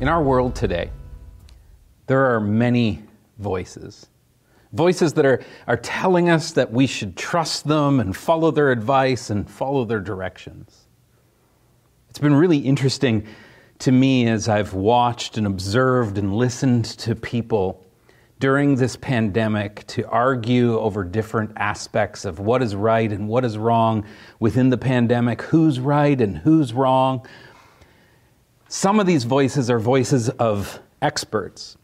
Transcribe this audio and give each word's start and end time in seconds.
In 0.00 0.08
our 0.08 0.22
world 0.22 0.54
today, 0.54 0.90
there 2.06 2.34
are 2.34 2.40
many 2.40 3.02
voices. 3.38 4.06
Voices 4.72 5.12
that 5.12 5.26
are, 5.26 5.42
are 5.66 5.76
telling 5.76 6.30
us 6.30 6.52
that 6.52 6.72
we 6.72 6.86
should 6.86 7.18
trust 7.18 7.68
them 7.68 8.00
and 8.00 8.16
follow 8.16 8.50
their 8.50 8.70
advice 8.70 9.28
and 9.28 9.48
follow 9.48 9.84
their 9.84 10.00
directions. 10.00 10.86
It's 12.08 12.18
been 12.18 12.34
really 12.34 12.56
interesting 12.56 13.26
to 13.80 13.92
me 13.92 14.26
as 14.26 14.48
I've 14.48 14.72
watched 14.72 15.36
and 15.36 15.46
observed 15.46 16.16
and 16.16 16.34
listened 16.34 16.86
to 17.00 17.14
people 17.14 17.84
during 18.38 18.76
this 18.76 18.96
pandemic 18.96 19.86
to 19.88 20.08
argue 20.08 20.78
over 20.78 21.04
different 21.04 21.52
aspects 21.56 22.24
of 22.24 22.38
what 22.38 22.62
is 22.62 22.74
right 22.74 23.12
and 23.12 23.28
what 23.28 23.44
is 23.44 23.58
wrong 23.58 24.06
within 24.38 24.70
the 24.70 24.78
pandemic, 24.78 25.42
who's 25.42 25.78
right 25.78 26.18
and 26.18 26.38
who's 26.38 26.72
wrong. 26.72 27.26
Some 28.72 29.00
of 29.00 29.06
these 29.08 29.24
voices 29.24 29.68
are 29.68 29.80
voices 29.80 30.28
of 30.28 30.78
experts, 31.02 31.76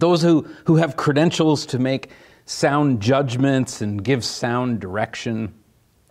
those 0.00 0.20
who, 0.20 0.42
who 0.66 0.76
have 0.76 0.98
credentials 0.98 1.64
to 1.64 1.78
make 1.78 2.10
sound 2.44 3.00
judgments 3.00 3.80
and 3.80 4.04
give 4.04 4.22
sound 4.22 4.80
direction. 4.80 5.54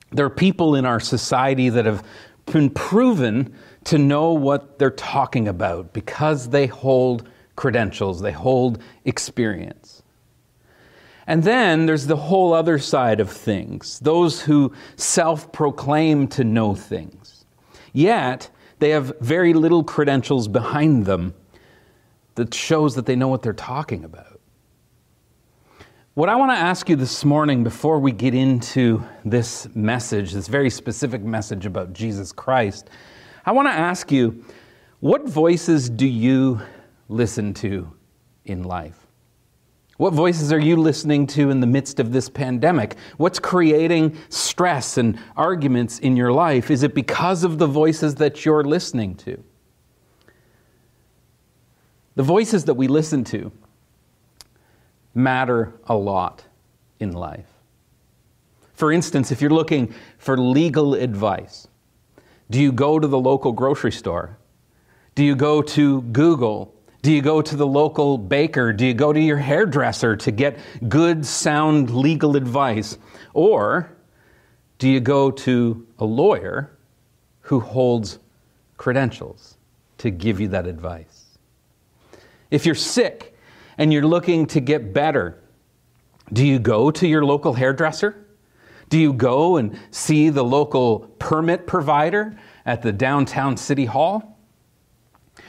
There 0.10 0.26
are 0.26 0.32
people 0.32 0.74
in 0.74 0.88
our 0.88 1.00
society 1.00 1.70
that 1.70 1.86
have 1.86 2.04
been 2.48 2.72
proven 2.72 3.56
to 3.84 4.00
know 4.00 4.34
what 4.34 4.80
they're 4.80 4.90
talking 4.90 5.48
about 5.48 5.94
because 5.94 6.50
they 6.50 6.66
hold 6.66 7.30
credentials, 7.56 8.20
they 8.20 8.32
hold 8.32 8.82
experience. 9.06 10.02
And 11.28 11.44
then 11.44 11.86
there's 11.86 12.08
the 12.08 12.16
whole 12.16 12.52
other 12.52 12.80
side 12.80 13.20
of 13.20 13.30
things 13.30 14.00
those 14.00 14.42
who 14.42 14.74
self 14.96 15.52
proclaim 15.52 16.28
to 16.30 16.44
know 16.44 16.74
things. 16.74 17.46
Yet, 17.94 18.50
they 18.84 18.90
have 18.90 19.18
very 19.22 19.54
little 19.54 19.82
credentials 19.82 20.50
behind 20.50 21.06
them 21.06 21.34
that 22.36 22.54
shows 22.54 22.96
that 22.96 23.06
they 23.06 23.16
know 23.16 23.30
what 23.30 23.42
they're 23.42 23.54
talking 23.54 24.04
about. 24.04 24.42
What 26.16 26.28
I 26.28 26.36
want 26.36 26.52
to 26.52 26.58
ask 26.58 26.90
you 26.90 26.98
this 26.98 27.24
morning 27.24 27.64
before 27.64 27.98
we 27.98 28.12
get 28.12 28.34
into 28.36 29.02
this 29.24 29.74
message, 29.74 30.34
this 30.34 30.50
very 30.50 30.70
specific 30.70 31.22
message 31.22 31.66
about 31.66 31.94
Jesus 31.94 32.34
Christ, 32.34 32.90
I 33.46 33.54
want 33.54 33.70
to 33.70 33.74
ask 33.74 34.12
you 34.12 34.44
what 35.00 35.30
voices 35.30 35.90
do 35.90 36.06
you 36.06 36.60
listen 37.08 37.54
to 37.54 37.90
in 38.44 38.64
life? 38.64 39.03
What 40.04 40.12
voices 40.12 40.52
are 40.52 40.60
you 40.60 40.76
listening 40.76 41.28
to 41.28 41.50
in 41.50 41.62
the 41.62 41.66
midst 41.66 41.98
of 41.98 42.12
this 42.12 42.28
pandemic? 42.28 42.98
What's 43.16 43.40
creating 43.40 44.18
stress 44.28 44.98
and 44.98 45.18
arguments 45.38 46.00
in 46.00 46.18
your 46.18 46.34
life? 46.34 46.70
Is 46.70 46.84
it 46.84 46.94
because 46.94 47.46
of 47.46 47.58
the 47.58 47.68
voices 47.68 48.16
that 48.16 48.44
you're 48.44 48.66
listening 48.66 49.16
to? 49.16 49.42
The 52.16 52.24
voices 52.24 52.66
that 52.66 52.74
we 52.74 52.90
listen 52.90 53.24
to 53.24 53.54
matter 55.16 55.74
a 55.86 55.96
lot 55.96 56.44
in 57.00 57.14
life. 57.14 57.48
For 58.74 58.92
instance, 58.92 59.32
if 59.32 59.40
you're 59.40 59.52
looking 59.52 59.94
for 60.18 60.38
legal 60.38 60.96
advice, 60.96 61.70
do 62.50 62.62
you 62.62 62.74
go 62.74 63.00
to 63.00 63.08
the 63.08 63.20
local 63.20 63.54
grocery 63.54 63.94
store? 63.94 64.38
Do 65.16 65.24
you 65.24 65.38
go 65.38 65.62
to 65.62 66.02
Google 66.02 66.76
do 67.04 67.12
you 67.12 67.22
go 67.22 67.42
to 67.42 67.56
the 67.58 67.68
local 67.68 68.18
baker? 68.18 68.72
Do 68.72 68.86
you 68.86 68.94
go 68.94 69.12
to 69.12 69.20
your 69.20 69.38
hairdresser 69.38 70.16
to 70.16 70.32
get 70.32 70.58
good, 70.88 71.26
sound 71.26 71.90
legal 71.90 72.38
advice? 72.38 72.98
Or 73.34 73.92
do 74.80 74.90
you 74.90 75.02
go 75.02 75.30
to 75.30 75.86
a 76.00 76.06
lawyer 76.06 76.72
who 77.42 77.60
holds 77.60 78.20
credentials 78.78 79.58
to 79.98 80.12
give 80.12 80.40
you 80.40 80.48
that 80.48 80.66
advice? 80.66 81.38
If 82.50 82.66
you're 82.66 82.74
sick 82.74 83.36
and 83.78 83.92
you're 83.92 84.08
looking 84.08 84.46
to 84.48 84.62
get 84.62 84.94
better, 84.94 85.44
do 86.32 86.48
you 86.48 86.58
go 86.58 86.90
to 86.90 87.06
your 87.06 87.26
local 87.26 87.54
hairdresser? 87.54 88.16
Do 88.88 88.98
you 88.98 89.12
go 89.12 89.58
and 89.58 89.78
see 89.92 90.30
the 90.30 90.44
local 90.44 91.00
permit 91.20 91.68
provider 91.68 92.40
at 92.66 92.82
the 92.82 92.94
downtown 92.94 93.58
city 93.58 93.86
hall? 93.86 94.33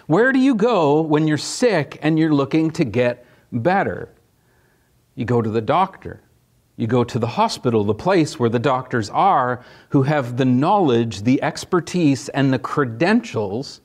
Where 0.06 0.32
do 0.32 0.38
you 0.38 0.54
go 0.54 1.00
when 1.00 1.26
you're 1.26 1.38
sick 1.38 1.98
and 2.02 2.18
you're 2.18 2.34
looking 2.34 2.70
to 2.72 2.84
get 2.84 3.26
better? 3.50 4.10
You 5.14 5.24
go 5.24 5.40
to 5.40 5.50
the 5.50 5.60
doctor. 5.60 6.20
You 6.76 6.86
go 6.88 7.04
to 7.04 7.18
the 7.18 7.26
hospital, 7.26 7.84
the 7.84 7.94
place 7.94 8.38
where 8.38 8.50
the 8.50 8.58
doctors 8.58 9.08
are 9.10 9.64
who 9.90 10.02
have 10.02 10.36
the 10.36 10.44
knowledge, 10.44 11.22
the 11.22 11.40
expertise, 11.42 12.28
and 12.30 12.52
the 12.52 12.58
credentials 12.58 13.80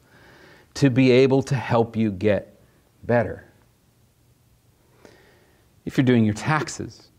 to 0.73 0.89
be 0.89 1.11
able 1.11 1.43
to 1.43 1.55
help 1.55 1.95
you 1.95 2.11
get 2.11 2.59
better. 3.03 3.45
If 5.85 5.97
you're 5.97 6.05
doing 6.05 6.25
your 6.25 6.33
taxes 6.33 7.09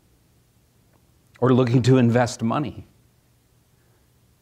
or 1.40 1.54
looking 1.54 1.82
to 1.82 1.98
invest 1.98 2.42
money, 2.42 2.86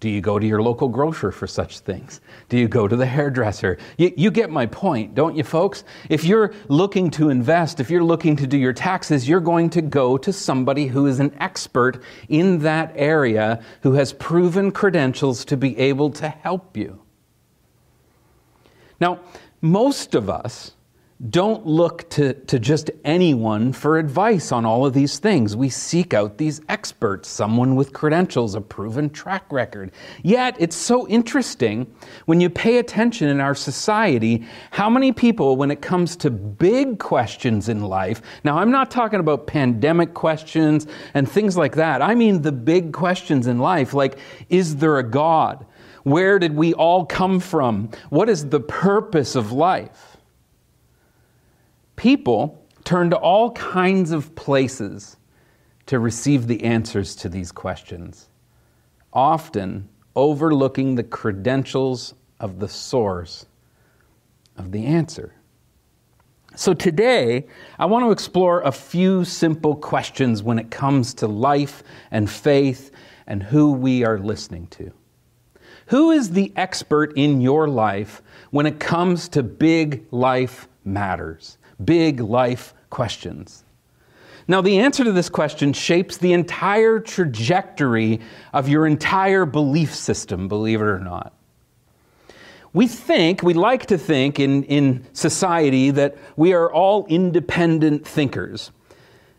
do 0.00 0.08
you 0.08 0.20
go 0.20 0.38
to 0.38 0.46
your 0.46 0.62
local 0.62 0.88
grocer 0.88 1.32
for 1.32 1.48
such 1.48 1.80
things? 1.80 2.20
Do 2.48 2.56
you 2.56 2.68
go 2.68 2.86
to 2.86 2.94
the 2.94 3.06
hairdresser? 3.16 3.78
You, 3.96 4.12
you, 4.16 4.30
get 4.30 4.50
my 4.50 4.66
point, 4.66 5.14
don't 5.14 5.36
you, 5.36 5.42
folks? 5.42 5.82
If 6.08 6.24
you're 6.24 6.54
looking 6.68 7.10
to 7.12 7.30
invest, 7.30 7.80
if 7.80 7.90
you're 7.90 8.04
looking 8.04 8.36
to 8.36 8.46
do 8.46 8.56
your 8.56 8.72
taxes, 8.72 9.28
you're 9.28 9.40
going 9.40 9.70
to 9.70 9.82
go 9.82 10.16
to 10.16 10.32
somebody 10.32 10.86
who 10.86 11.06
is 11.06 11.18
an 11.18 11.34
expert 11.40 12.00
in 12.28 12.60
that 12.60 12.92
area, 12.94 13.60
who 13.82 13.94
has 13.94 14.12
proven 14.12 14.70
credentials 14.70 15.44
to 15.46 15.56
be 15.56 15.76
able 15.78 16.10
to 16.10 16.28
help 16.28 16.76
you. 16.76 17.00
Now, 19.00 19.20
most 19.60 20.14
of 20.14 20.30
us 20.30 20.72
don't 21.30 21.66
look 21.66 22.08
to, 22.10 22.32
to 22.32 22.60
just 22.60 22.92
anyone 23.04 23.72
for 23.72 23.98
advice 23.98 24.52
on 24.52 24.64
all 24.64 24.86
of 24.86 24.94
these 24.94 25.18
things. 25.18 25.56
We 25.56 25.68
seek 25.68 26.14
out 26.14 26.38
these 26.38 26.60
experts, 26.68 27.28
someone 27.28 27.74
with 27.74 27.92
credentials, 27.92 28.54
a 28.54 28.60
proven 28.60 29.10
track 29.10 29.50
record. 29.50 29.90
Yet, 30.22 30.54
it's 30.60 30.76
so 30.76 31.08
interesting 31.08 31.92
when 32.26 32.40
you 32.40 32.48
pay 32.48 32.78
attention 32.78 33.28
in 33.28 33.40
our 33.40 33.56
society 33.56 34.46
how 34.70 34.88
many 34.88 35.10
people, 35.10 35.56
when 35.56 35.72
it 35.72 35.82
comes 35.82 36.14
to 36.18 36.30
big 36.30 37.00
questions 37.00 37.68
in 37.68 37.80
life, 37.82 38.22
now 38.44 38.58
I'm 38.58 38.70
not 38.70 38.88
talking 38.88 39.18
about 39.18 39.48
pandemic 39.48 40.14
questions 40.14 40.86
and 41.14 41.28
things 41.28 41.56
like 41.56 41.74
that. 41.74 42.00
I 42.00 42.14
mean 42.14 42.42
the 42.42 42.52
big 42.52 42.92
questions 42.92 43.48
in 43.48 43.58
life, 43.58 43.92
like 43.92 44.18
is 44.50 44.76
there 44.76 44.98
a 44.98 45.02
God? 45.02 45.66
Where 46.04 46.38
did 46.38 46.54
we 46.54 46.74
all 46.74 47.04
come 47.04 47.40
from? 47.40 47.90
What 48.10 48.28
is 48.28 48.50
the 48.50 48.60
purpose 48.60 49.34
of 49.34 49.50
life? 49.50 50.17
People 51.98 52.64
turn 52.84 53.10
to 53.10 53.16
all 53.16 53.50
kinds 53.50 54.12
of 54.12 54.32
places 54.36 55.16
to 55.86 55.98
receive 55.98 56.46
the 56.46 56.62
answers 56.62 57.16
to 57.16 57.28
these 57.28 57.50
questions, 57.50 58.28
often 59.12 59.88
overlooking 60.14 60.94
the 60.94 61.02
credentials 61.02 62.14
of 62.38 62.60
the 62.60 62.68
source 62.68 63.46
of 64.56 64.70
the 64.70 64.86
answer. 64.86 65.34
So, 66.54 66.72
today, 66.72 67.48
I 67.80 67.86
want 67.86 68.04
to 68.04 68.12
explore 68.12 68.62
a 68.62 68.70
few 68.70 69.24
simple 69.24 69.74
questions 69.74 70.40
when 70.40 70.60
it 70.60 70.70
comes 70.70 71.14
to 71.14 71.26
life 71.26 71.82
and 72.12 72.30
faith 72.30 72.92
and 73.26 73.42
who 73.42 73.72
we 73.72 74.04
are 74.04 74.20
listening 74.20 74.68
to. 74.68 74.92
Who 75.86 76.12
is 76.12 76.30
the 76.30 76.52
expert 76.54 77.16
in 77.16 77.40
your 77.40 77.66
life 77.66 78.22
when 78.52 78.66
it 78.66 78.78
comes 78.78 79.28
to 79.30 79.42
big 79.42 80.06
life 80.12 80.68
matters? 80.84 81.57
Big 81.84 82.20
life 82.20 82.74
questions. 82.90 83.64
Now, 84.50 84.62
the 84.62 84.78
answer 84.78 85.04
to 85.04 85.12
this 85.12 85.28
question 85.28 85.74
shapes 85.74 86.16
the 86.16 86.32
entire 86.32 87.00
trajectory 87.00 88.20
of 88.54 88.68
your 88.68 88.86
entire 88.86 89.44
belief 89.44 89.94
system, 89.94 90.48
believe 90.48 90.80
it 90.80 90.84
or 90.84 91.00
not. 91.00 91.34
We 92.72 92.86
think, 92.86 93.42
we 93.42 93.54
like 93.54 93.86
to 93.86 93.98
think 93.98 94.40
in, 94.40 94.64
in 94.64 95.06
society 95.12 95.90
that 95.90 96.16
we 96.36 96.54
are 96.54 96.72
all 96.72 97.06
independent 97.06 98.06
thinkers. 98.06 98.70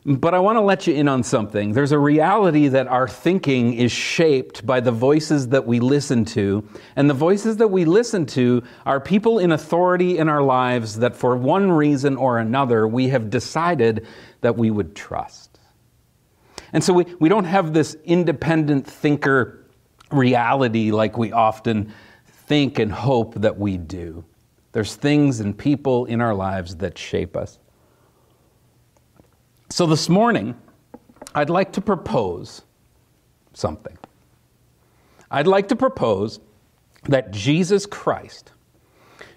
But 0.05 0.33
I 0.33 0.39
want 0.39 0.55
to 0.55 0.61
let 0.61 0.87
you 0.87 0.93
in 0.93 1.09
on 1.09 1.23
something. 1.23 1.73
There's 1.73 1.91
a 1.91 1.99
reality 1.99 2.69
that 2.69 2.87
our 2.87 3.07
thinking 3.07 3.73
is 3.73 3.91
shaped 3.91 4.65
by 4.65 4.79
the 4.79 4.93
voices 4.93 5.49
that 5.49 5.67
we 5.67 5.81
listen 5.81 6.23
to. 6.25 6.67
And 6.95 7.09
the 7.09 7.13
voices 7.13 7.57
that 7.57 7.67
we 7.67 7.83
listen 7.83 8.25
to 8.27 8.63
are 8.85 9.01
people 9.01 9.39
in 9.39 9.51
authority 9.51 10.17
in 10.17 10.29
our 10.29 10.41
lives 10.41 10.99
that, 10.99 11.17
for 11.17 11.35
one 11.35 11.69
reason 11.69 12.15
or 12.15 12.39
another, 12.39 12.87
we 12.87 13.09
have 13.09 13.29
decided 13.29 14.07
that 14.41 14.57
we 14.57 14.71
would 14.71 14.95
trust. 14.95 15.59
And 16.71 16.83
so 16.83 16.93
we, 16.93 17.03
we 17.19 17.27
don't 17.27 17.45
have 17.45 17.73
this 17.73 17.97
independent 18.05 18.87
thinker 18.87 19.65
reality 20.11 20.91
like 20.91 21.17
we 21.17 21.33
often 21.33 21.93
think 22.25 22.79
and 22.79 22.91
hope 22.91 23.35
that 23.35 23.57
we 23.59 23.77
do. 23.77 24.23
There's 24.71 24.95
things 24.95 25.39
and 25.41 25.57
people 25.57 26.05
in 26.05 26.21
our 26.21 26.33
lives 26.33 26.77
that 26.77 26.97
shape 26.97 27.35
us. 27.35 27.58
So 29.71 29.85
this 29.85 30.09
morning, 30.09 30.55
I'd 31.35 31.51
like 31.51 31.73
to 31.73 31.81
propose 31.81 32.63
something. 33.53 33.97
I'd 35.29 35.47
like 35.47 35.67
to 35.67 35.75
propose 35.75 36.39
that 37.03 37.31
Jesus 37.31 37.85
Christ 37.85 38.51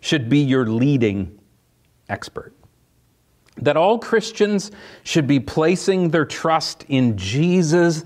should 0.01 0.31
be 0.31 0.39
your 0.39 0.67
leading 0.67 1.39
expert. 2.09 2.55
That 3.59 3.77
all 3.77 3.99
Christians 3.99 4.71
should 5.05 5.27
be 5.27 5.39
placing 5.39 6.09
their 6.09 6.25
trust 6.25 6.87
in 6.89 7.19
Jesus 7.19 8.03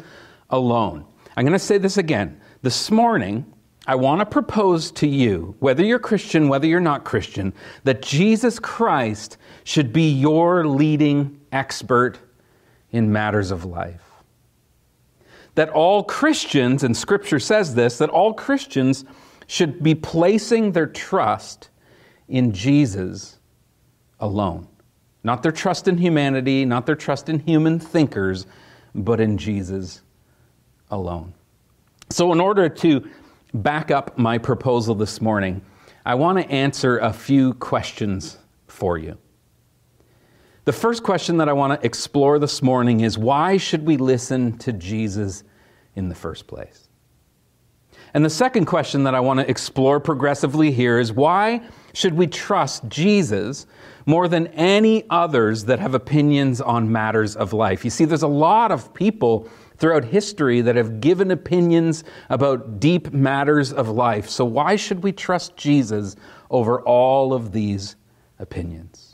alone. 0.50 1.06
I'm 1.36 1.44
going 1.44 1.52
to 1.52 1.58
say 1.60 1.78
this 1.78 1.96
again. 1.96 2.40
This 2.62 2.90
morning, 2.90 3.46
I 3.86 3.94
want 3.94 4.20
to 4.20 4.26
propose 4.26 4.90
to 4.92 5.06
you, 5.06 5.54
whether 5.60 5.84
you're 5.84 6.00
Christian, 6.00 6.48
whether 6.48 6.66
you're 6.66 6.80
not 6.80 7.04
Christian, 7.04 7.54
that 7.84 8.02
Jesus 8.02 8.58
Christ 8.58 9.38
should 9.62 9.92
be 9.92 10.10
your 10.10 10.66
leading 10.66 11.35
expert 11.52 12.18
in 12.90 13.12
matters 13.12 13.50
of 13.50 13.64
life. 13.64 14.02
That 15.54 15.70
all 15.70 16.04
Christians, 16.04 16.82
and 16.82 16.96
Scripture 16.96 17.40
says 17.40 17.74
this, 17.74 17.98
that 17.98 18.10
all 18.10 18.34
Christians 18.34 19.04
should 19.46 19.82
be 19.82 19.94
placing 19.94 20.72
their 20.72 20.86
trust 20.86 21.70
in 22.28 22.52
Jesus 22.52 23.38
alone. 24.20 24.68
Not 25.24 25.42
their 25.42 25.52
trust 25.52 25.88
in 25.88 25.98
humanity, 25.98 26.64
not 26.64 26.86
their 26.86 26.94
trust 26.94 27.28
in 27.28 27.40
human 27.40 27.78
thinkers, 27.78 28.46
but 28.94 29.20
in 29.20 29.38
Jesus 29.38 30.02
alone. 30.90 31.34
So, 32.10 32.32
in 32.32 32.40
order 32.40 32.68
to 32.68 33.08
back 33.52 33.90
up 33.90 34.16
my 34.16 34.38
proposal 34.38 34.94
this 34.94 35.20
morning, 35.20 35.62
I 36.04 36.14
want 36.14 36.38
to 36.38 36.48
answer 36.48 36.98
a 36.98 37.12
few 37.12 37.54
questions 37.54 38.38
for 38.68 38.98
you. 38.98 39.18
The 40.66 40.72
first 40.72 41.04
question 41.04 41.36
that 41.36 41.48
I 41.48 41.52
want 41.52 41.80
to 41.80 41.86
explore 41.86 42.40
this 42.40 42.60
morning 42.60 43.02
is 43.02 43.16
why 43.16 43.56
should 43.56 43.86
we 43.86 43.96
listen 43.96 44.58
to 44.58 44.72
Jesus 44.72 45.44
in 45.94 46.08
the 46.08 46.14
first 46.16 46.48
place? 46.48 46.88
And 48.14 48.24
the 48.24 48.30
second 48.30 48.64
question 48.64 49.04
that 49.04 49.14
I 49.14 49.20
want 49.20 49.38
to 49.38 49.48
explore 49.48 50.00
progressively 50.00 50.72
here 50.72 50.98
is 50.98 51.12
why 51.12 51.60
should 51.94 52.14
we 52.14 52.26
trust 52.26 52.88
Jesus 52.88 53.68
more 54.06 54.26
than 54.26 54.48
any 54.48 55.04
others 55.08 55.66
that 55.66 55.78
have 55.78 55.94
opinions 55.94 56.60
on 56.60 56.90
matters 56.90 57.36
of 57.36 57.52
life? 57.52 57.84
You 57.84 57.90
see, 57.90 58.04
there's 58.04 58.24
a 58.24 58.26
lot 58.26 58.72
of 58.72 58.92
people 58.92 59.48
throughout 59.76 60.06
history 60.06 60.62
that 60.62 60.74
have 60.74 61.00
given 61.00 61.30
opinions 61.30 62.02
about 62.28 62.80
deep 62.80 63.12
matters 63.12 63.72
of 63.72 63.88
life. 63.88 64.28
So, 64.28 64.44
why 64.44 64.74
should 64.74 65.04
we 65.04 65.12
trust 65.12 65.56
Jesus 65.56 66.16
over 66.50 66.80
all 66.80 67.32
of 67.32 67.52
these 67.52 67.94
opinions? 68.40 69.05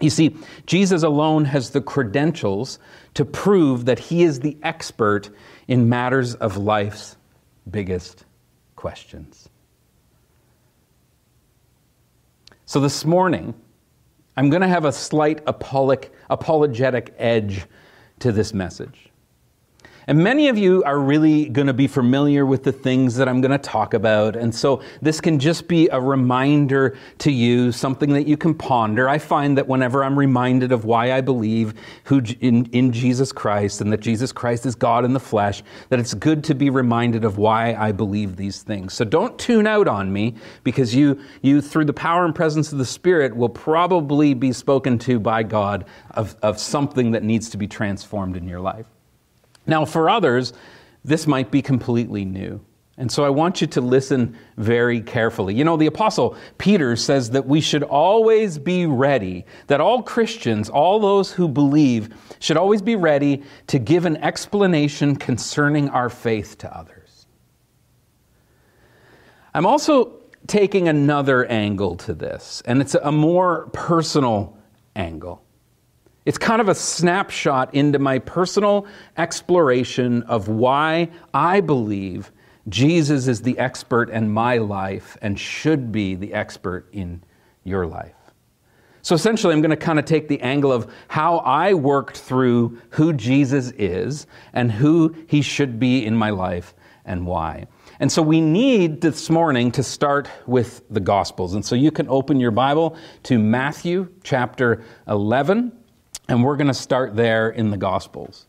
You 0.00 0.10
see, 0.10 0.36
Jesus 0.66 1.02
alone 1.02 1.46
has 1.46 1.70
the 1.70 1.80
credentials 1.80 2.78
to 3.14 3.24
prove 3.24 3.86
that 3.86 3.98
he 3.98 4.24
is 4.24 4.40
the 4.40 4.58
expert 4.62 5.30
in 5.68 5.88
matters 5.88 6.34
of 6.34 6.58
life's 6.58 7.16
biggest 7.70 8.24
questions. 8.76 9.48
So, 12.66 12.80
this 12.80 13.04
morning, 13.04 13.54
I'm 14.36 14.50
going 14.50 14.62
to 14.62 14.68
have 14.68 14.84
a 14.84 14.92
slight 14.92 15.40
apologetic 15.46 17.14
edge 17.16 17.64
to 18.18 18.32
this 18.32 18.52
message. 18.52 19.10
And 20.08 20.22
many 20.22 20.48
of 20.48 20.56
you 20.56 20.84
are 20.84 21.00
really 21.00 21.48
going 21.48 21.66
to 21.66 21.72
be 21.72 21.88
familiar 21.88 22.46
with 22.46 22.62
the 22.62 22.70
things 22.70 23.16
that 23.16 23.28
I'm 23.28 23.40
going 23.40 23.50
to 23.50 23.58
talk 23.58 23.92
about. 23.92 24.36
And 24.36 24.54
so 24.54 24.80
this 25.02 25.20
can 25.20 25.40
just 25.40 25.66
be 25.66 25.88
a 25.88 26.00
reminder 26.00 26.96
to 27.18 27.32
you, 27.32 27.72
something 27.72 28.12
that 28.12 28.28
you 28.28 28.36
can 28.36 28.54
ponder. 28.54 29.08
I 29.08 29.18
find 29.18 29.58
that 29.58 29.66
whenever 29.66 30.04
I'm 30.04 30.16
reminded 30.16 30.70
of 30.70 30.84
why 30.84 31.12
I 31.12 31.22
believe 31.22 31.74
who, 32.04 32.22
in, 32.40 32.66
in 32.66 32.92
Jesus 32.92 33.32
Christ 33.32 33.80
and 33.80 33.92
that 33.92 33.98
Jesus 33.98 34.30
Christ 34.30 34.64
is 34.64 34.76
God 34.76 35.04
in 35.04 35.12
the 35.12 35.18
flesh, 35.18 35.64
that 35.88 35.98
it's 35.98 36.14
good 36.14 36.44
to 36.44 36.54
be 36.54 36.70
reminded 36.70 37.24
of 37.24 37.36
why 37.36 37.74
I 37.74 37.90
believe 37.90 38.36
these 38.36 38.62
things. 38.62 38.94
So 38.94 39.04
don't 39.04 39.36
tune 39.40 39.66
out 39.66 39.88
on 39.88 40.12
me 40.12 40.36
because 40.62 40.94
you, 40.94 41.20
you 41.42 41.60
through 41.60 41.86
the 41.86 41.92
power 41.92 42.24
and 42.24 42.32
presence 42.32 42.70
of 42.70 42.78
the 42.78 42.84
Spirit, 42.84 43.36
will 43.36 43.48
probably 43.48 44.34
be 44.34 44.52
spoken 44.52 45.00
to 45.00 45.18
by 45.18 45.42
God 45.42 45.84
of, 46.12 46.36
of 46.42 46.60
something 46.60 47.10
that 47.10 47.24
needs 47.24 47.50
to 47.50 47.56
be 47.56 47.66
transformed 47.66 48.36
in 48.36 48.46
your 48.46 48.60
life. 48.60 48.86
Now, 49.66 49.84
for 49.84 50.08
others, 50.08 50.52
this 51.04 51.26
might 51.26 51.50
be 51.50 51.62
completely 51.62 52.24
new. 52.24 52.64
And 52.98 53.12
so 53.12 53.24
I 53.24 53.28
want 53.28 53.60
you 53.60 53.66
to 53.66 53.80
listen 53.82 54.38
very 54.56 55.02
carefully. 55.02 55.54
You 55.54 55.64
know, 55.64 55.76
the 55.76 55.86
Apostle 55.86 56.34
Peter 56.56 56.96
says 56.96 57.30
that 57.30 57.46
we 57.46 57.60
should 57.60 57.82
always 57.82 58.58
be 58.58 58.86
ready, 58.86 59.44
that 59.66 59.82
all 59.82 60.02
Christians, 60.02 60.70
all 60.70 60.98
those 60.98 61.30
who 61.30 61.46
believe, 61.46 62.08
should 62.38 62.56
always 62.56 62.80
be 62.80 62.96
ready 62.96 63.42
to 63.66 63.78
give 63.78 64.06
an 64.06 64.16
explanation 64.18 65.14
concerning 65.14 65.90
our 65.90 66.08
faith 66.08 66.56
to 66.58 66.74
others. 66.74 67.26
I'm 69.52 69.66
also 69.66 70.14
taking 70.46 70.88
another 70.88 71.44
angle 71.46 71.96
to 71.96 72.14
this, 72.14 72.62
and 72.64 72.80
it's 72.80 72.94
a 72.94 73.12
more 73.12 73.66
personal 73.74 74.56
angle. 74.94 75.42
It's 76.26 76.38
kind 76.38 76.60
of 76.60 76.68
a 76.68 76.74
snapshot 76.74 77.72
into 77.72 78.00
my 78.00 78.18
personal 78.18 78.86
exploration 79.16 80.24
of 80.24 80.48
why 80.48 81.08
I 81.32 81.60
believe 81.60 82.32
Jesus 82.68 83.28
is 83.28 83.42
the 83.42 83.56
expert 83.60 84.10
in 84.10 84.28
my 84.28 84.58
life 84.58 85.16
and 85.22 85.38
should 85.38 85.92
be 85.92 86.16
the 86.16 86.34
expert 86.34 86.88
in 86.92 87.22
your 87.62 87.86
life. 87.86 88.12
So 89.02 89.14
essentially, 89.14 89.54
I'm 89.54 89.60
going 89.60 89.70
to 89.70 89.76
kind 89.76 90.00
of 90.00 90.04
take 90.04 90.26
the 90.26 90.40
angle 90.40 90.72
of 90.72 90.92
how 91.06 91.38
I 91.38 91.74
worked 91.74 92.18
through 92.18 92.80
who 92.90 93.12
Jesus 93.12 93.70
is 93.78 94.26
and 94.52 94.72
who 94.72 95.14
he 95.28 95.42
should 95.42 95.78
be 95.78 96.04
in 96.04 96.16
my 96.16 96.30
life 96.30 96.74
and 97.04 97.24
why. 97.24 97.66
And 98.00 98.10
so 98.10 98.20
we 98.20 98.40
need 98.40 99.00
this 99.00 99.30
morning 99.30 99.70
to 99.72 99.84
start 99.84 100.28
with 100.48 100.82
the 100.90 100.98
Gospels. 100.98 101.54
And 101.54 101.64
so 101.64 101.76
you 101.76 101.92
can 101.92 102.08
open 102.08 102.40
your 102.40 102.50
Bible 102.50 102.96
to 103.22 103.38
Matthew 103.38 104.08
chapter 104.24 104.82
11. 105.06 105.70
And 106.28 106.42
we're 106.42 106.56
going 106.56 106.66
to 106.66 106.74
start 106.74 107.14
there 107.14 107.50
in 107.50 107.70
the 107.70 107.76
Gospels. 107.76 108.46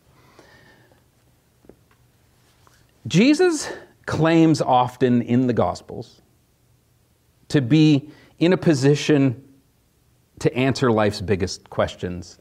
Jesus 3.06 3.70
claims 4.06 4.60
often 4.60 5.22
in 5.22 5.46
the 5.46 5.52
Gospels 5.52 6.20
to 7.48 7.60
be 7.60 8.10
in 8.38 8.52
a 8.52 8.56
position 8.56 9.44
to 10.40 10.54
answer 10.54 10.90
life's 10.90 11.20
biggest 11.20 11.68
questions 11.70 12.38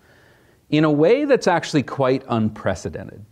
in 0.69 0.83
a 0.83 0.91
way 0.91 1.25
that's 1.25 1.47
actually 1.47 1.83
quite 1.83 2.23
unprecedented. 2.27 3.25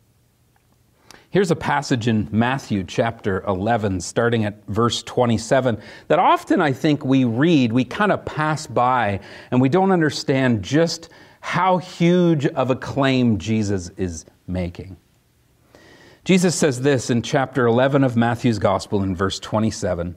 Here's 1.30 1.52
a 1.52 1.56
passage 1.56 2.08
in 2.08 2.30
Matthew 2.32 2.86
chapter 2.86 3.44
11, 3.44 4.00
starting 4.00 4.46
at 4.46 4.66
verse 4.68 5.04
27, 5.04 5.78
that 6.08 6.18
often 6.18 6.62
I 6.62 6.72
think 6.72 7.04
we 7.04 7.26
read, 7.26 7.74
we 7.74 7.84
kind 7.84 8.14
of 8.14 8.24
pass 8.24 8.68
by, 8.68 9.20
and 9.52 9.60
we 9.60 9.68
don't 9.68 9.92
understand 9.92 10.64
just 10.64 11.10
how 11.46 11.78
huge 11.78 12.48
of 12.48 12.72
a 12.72 12.76
claim 12.76 13.38
Jesus 13.38 13.92
is 13.98 14.26
making. 14.48 14.98
Jesus 16.24 16.56
says 16.56 16.82
this 16.82 17.12
in 17.12 17.22
chapter 17.22 17.68
11 17.68 18.04
of 18.04 18.18
Matthew's 18.18 18.58
Gospel 18.58 19.04
in 19.04 19.16
verse 19.16 19.40
27. 19.40 20.16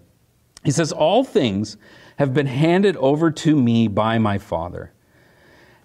He 0.65 0.71
says, 0.71 0.91
All 0.91 1.25
things 1.25 1.77
have 2.17 2.33
been 2.33 2.47
handed 2.47 2.97
over 2.97 3.31
to 3.31 3.55
me 3.55 3.89
by 3.89 4.17
my 4.17 4.39
Father. 4.39 4.95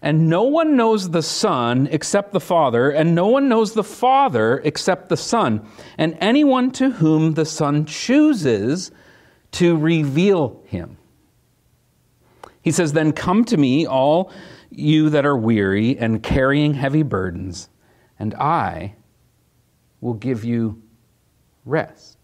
And 0.01 0.29
no 0.29 0.43
one 0.43 0.77
knows 0.77 1.09
the 1.09 1.21
Son 1.21 1.89
except 1.91 2.31
the 2.31 2.39
Father, 2.39 2.89
and 2.89 3.13
no 3.13 3.27
one 3.27 3.49
knows 3.49 3.73
the 3.73 3.83
Father 3.83 4.61
except 4.63 5.09
the 5.09 5.17
Son, 5.17 5.67
and 5.97 6.17
anyone 6.21 6.71
to 6.71 6.89
whom 6.89 7.33
the 7.33 7.45
Son 7.45 7.85
chooses 7.85 8.91
to 9.51 9.75
reveal 9.75 10.63
him. 10.67 10.97
He 12.61 12.71
says, 12.71 12.93
Then 12.93 13.11
come 13.11 13.43
to 13.45 13.57
me, 13.57 13.85
all 13.85 14.31
you 14.77 15.09
that 15.11 15.25
are 15.25 15.37
weary 15.37 15.97
and 15.97 16.21
carrying 16.21 16.73
heavy 16.73 17.03
burdens, 17.03 17.69
and 18.19 18.33
I 18.35 18.95
will 20.01 20.13
give 20.13 20.43
you 20.43 20.81
rest. 21.65 22.17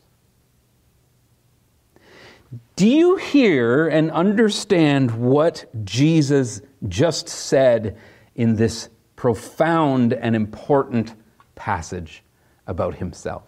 Do 2.75 2.87
you 2.87 3.17
hear 3.17 3.87
and 3.87 4.09
understand 4.11 5.11
what 5.11 5.65
Jesus 5.85 6.61
just 6.87 7.27
said 7.27 7.97
in 8.35 8.55
this 8.55 8.89
profound 9.15 10.13
and 10.13 10.35
important 10.35 11.13
passage 11.55 12.23
about 12.65 12.95
himself? 12.95 13.43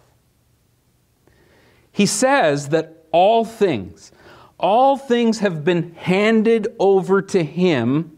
He 1.91 2.05
says 2.05 2.70
that 2.70 3.05
all 3.12 3.43
things, 3.43 4.12
all 4.60 4.98
things 4.98 5.39
have 5.39 5.63
been 5.63 5.93
handed 5.96 6.67
over 6.79 7.22
to 7.22 7.43
him 7.43 8.17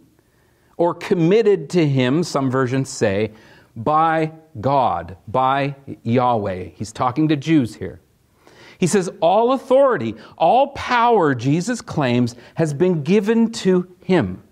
or 0.78 0.94
committed 0.94 1.70
to 1.72 1.88
him, 1.88 2.24
some 2.24 2.50
versions 2.50 2.90
say, 2.90 3.32
by 3.76 4.32
God, 4.60 5.18
by 5.28 5.76
Yahweh. 6.04 6.70
He's 6.76 6.92
talking 6.92 7.28
to 7.30 7.36
Jews 7.36 7.76
here. 7.76 8.00
He 8.78 8.88
says, 8.88 9.10
All 9.22 9.54
authority, 9.54 10.16
all 10.38 10.70
power, 10.70 11.34
Jesus 11.34 11.82
claims, 11.82 12.36
has 12.56 12.74
been 12.74 13.04
given 13.04 13.52
to 13.54 13.88
him. 14.04 14.44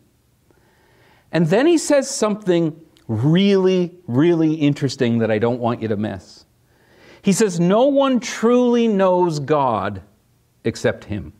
And 1.31 1.47
then 1.47 1.67
he 1.67 1.77
says 1.77 2.09
something 2.09 2.79
really, 3.07 3.95
really 4.07 4.55
interesting 4.55 5.19
that 5.19 5.31
I 5.31 5.39
don't 5.39 5.59
want 5.59 5.81
you 5.81 5.87
to 5.89 5.97
miss. 5.97 6.45
He 7.21 7.33
says, 7.33 7.59
No 7.59 7.87
one 7.87 8.19
truly 8.19 8.87
knows 8.87 9.39
God 9.39 10.01
except 10.63 11.05
him. 11.05 11.33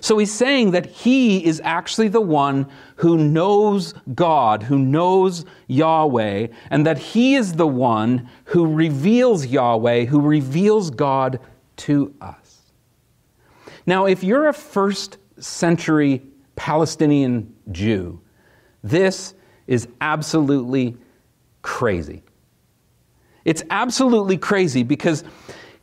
So 0.00 0.18
he's 0.18 0.32
saying 0.32 0.72
that 0.72 0.86
he 0.86 1.44
is 1.44 1.60
actually 1.64 2.08
the 2.08 2.20
one 2.20 2.66
who 2.96 3.16
knows 3.16 3.94
God, 4.14 4.62
who 4.62 4.78
knows 4.78 5.44
Yahweh, 5.68 6.48
and 6.70 6.86
that 6.86 6.98
he 6.98 7.34
is 7.34 7.54
the 7.54 7.66
one 7.66 8.28
who 8.44 8.66
reveals 8.66 9.46
Yahweh, 9.46 10.04
who 10.04 10.20
reveals 10.20 10.90
God 10.90 11.40
to 11.76 12.14
us. 12.20 12.72
Now, 13.86 14.06
if 14.06 14.22
you're 14.22 14.48
a 14.48 14.54
first 14.54 15.18
century 15.38 16.22
Palestinian 16.56 17.54
Jew, 17.72 18.20
this 18.82 19.34
is 19.66 19.88
absolutely 20.00 20.96
crazy. 21.62 22.22
It's 23.44 23.62
absolutely 23.70 24.36
crazy 24.36 24.82
because 24.82 25.24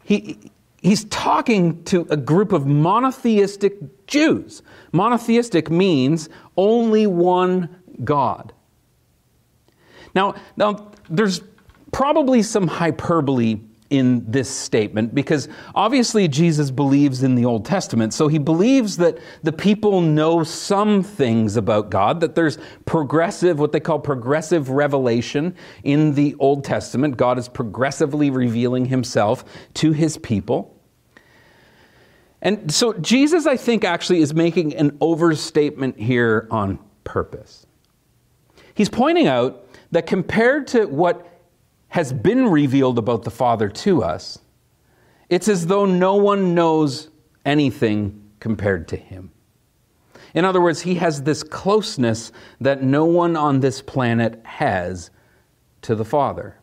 he, 0.03 0.51
he's 0.87 1.05
talking 1.05 1.83
to 1.85 2.07
a 2.09 2.17
group 2.17 2.51
of 2.51 2.65
monotheistic 2.65 4.07
Jews. 4.07 4.61
Monotheistic 4.91 5.69
means 5.69 6.29
only 6.55 7.05
one 7.07 7.81
God. 8.03 8.53
Now, 10.15 10.35
now 10.55 10.91
there's 11.09 11.41
probably 11.91 12.41
some 12.41 12.67
hyperbole 12.67 13.59
in 13.89 14.29
this 14.29 14.49
statement 14.49 15.15
because 15.15 15.47
obviously 15.73 16.27
Jesus 16.27 16.71
believes 16.71 17.23
in 17.23 17.35
the 17.35 17.45
Old 17.45 17.65
Testament. 17.65 18.13
So 18.13 18.27
he 18.27 18.37
believes 18.37 18.97
that 18.97 19.17
the 19.43 19.53
people 19.53 20.01
know 20.01 20.43
some 20.43 21.03
things 21.03 21.55
about 21.55 21.89
God, 21.89 22.19
that 22.19 22.35
there's 22.35 22.57
progressive, 22.85 23.59
what 23.59 23.71
they 23.71 23.79
call 23.79 23.99
progressive 23.99 24.69
revelation 24.69 25.55
in 25.83 26.15
the 26.15 26.35
Old 26.39 26.65
Testament. 26.65 27.15
God 27.15 27.37
is 27.37 27.47
progressively 27.47 28.29
revealing 28.29 28.85
himself 28.85 29.45
to 29.75 29.93
his 29.93 30.17
people. 30.17 30.76
And 32.41 32.71
so 32.71 32.93
Jesus, 32.93 33.45
I 33.45 33.57
think, 33.57 33.83
actually 33.83 34.21
is 34.21 34.33
making 34.33 34.75
an 34.75 34.97
overstatement 35.01 35.97
here 35.97 36.47
on 36.51 36.79
purpose. 37.03 37.65
He's 38.73 38.89
pointing 38.89 39.27
out 39.27 39.65
that 39.91 40.05
compared 40.05 40.67
to 40.67 40.85
what 40.85 41.25
has 41.89 42.13
been 42.13 42.47
revealed 42.47 42.97
about 42.97 43.23
the 43.23 43.31
Father 43.31 43.69
to 43.69 44.03
us, 44.03 44.39
it's 45.29 45.47
as 45.47 45.67
though 45.67 45.85
no 45.85 46.15
one 46.15 46.53
knows 46.53 47.09
anything 47.45 48.29
compared 48.39 48.87
to 48.89 48.97
him. 48.97 49.31
In 50.33 50.45
other 50.45 50.61
words, 50.61 50.81
he 50.81 50.95
has 50.95 51.23
this 51.23 51.41
closeness 51.41 52.31
that 52.61 52.83
no 52.83 53.05
one 53.05 53.35
on 53.35 53.61
this 53.61 53.81
planet 53.81 54.39
has 54.43 55.09
to 55.81 55.95
the 55.95 56.05
Father. 56.05 56.57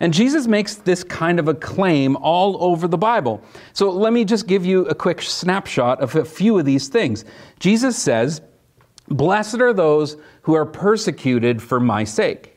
And 0.00 0.14
Jesus 0.14 0.46
makes 0.46 0.76
this 0.76 1.04
kind 1.04 1.38
of 1.38 1.46
a 1.46 1.54
claim 1.54 2.16
all 2.16 2.62
over 2.64 2.88
the 2.88 2.96
Bible. 2.96 3.42
So 3.74 3.90
let 3.90 4.14
me 4.14 4.24
just 4.24 4.46
give 4.46 4.64
you 4.64 4.86
a 4.86 4.94
quick 4.94 5.20
snapshot 5.20 6.00
of 6.00 6.16
a 6.16 6.24
few 6.24 6.58
of 6.58 6.64
these 6.64 6.88
things. 6.88 7.26
Jesus 7.58 7.96
says, 7.96 8.40
Blessed 9.08 9.60
are 9.60 9.74
those 9.74 10.16
who 10.42 10.54
are 10.54 10.64
persecuted 10.64 11.60
for 11.60 11.80
my 11.80 12.04
sake. 12.04 12.56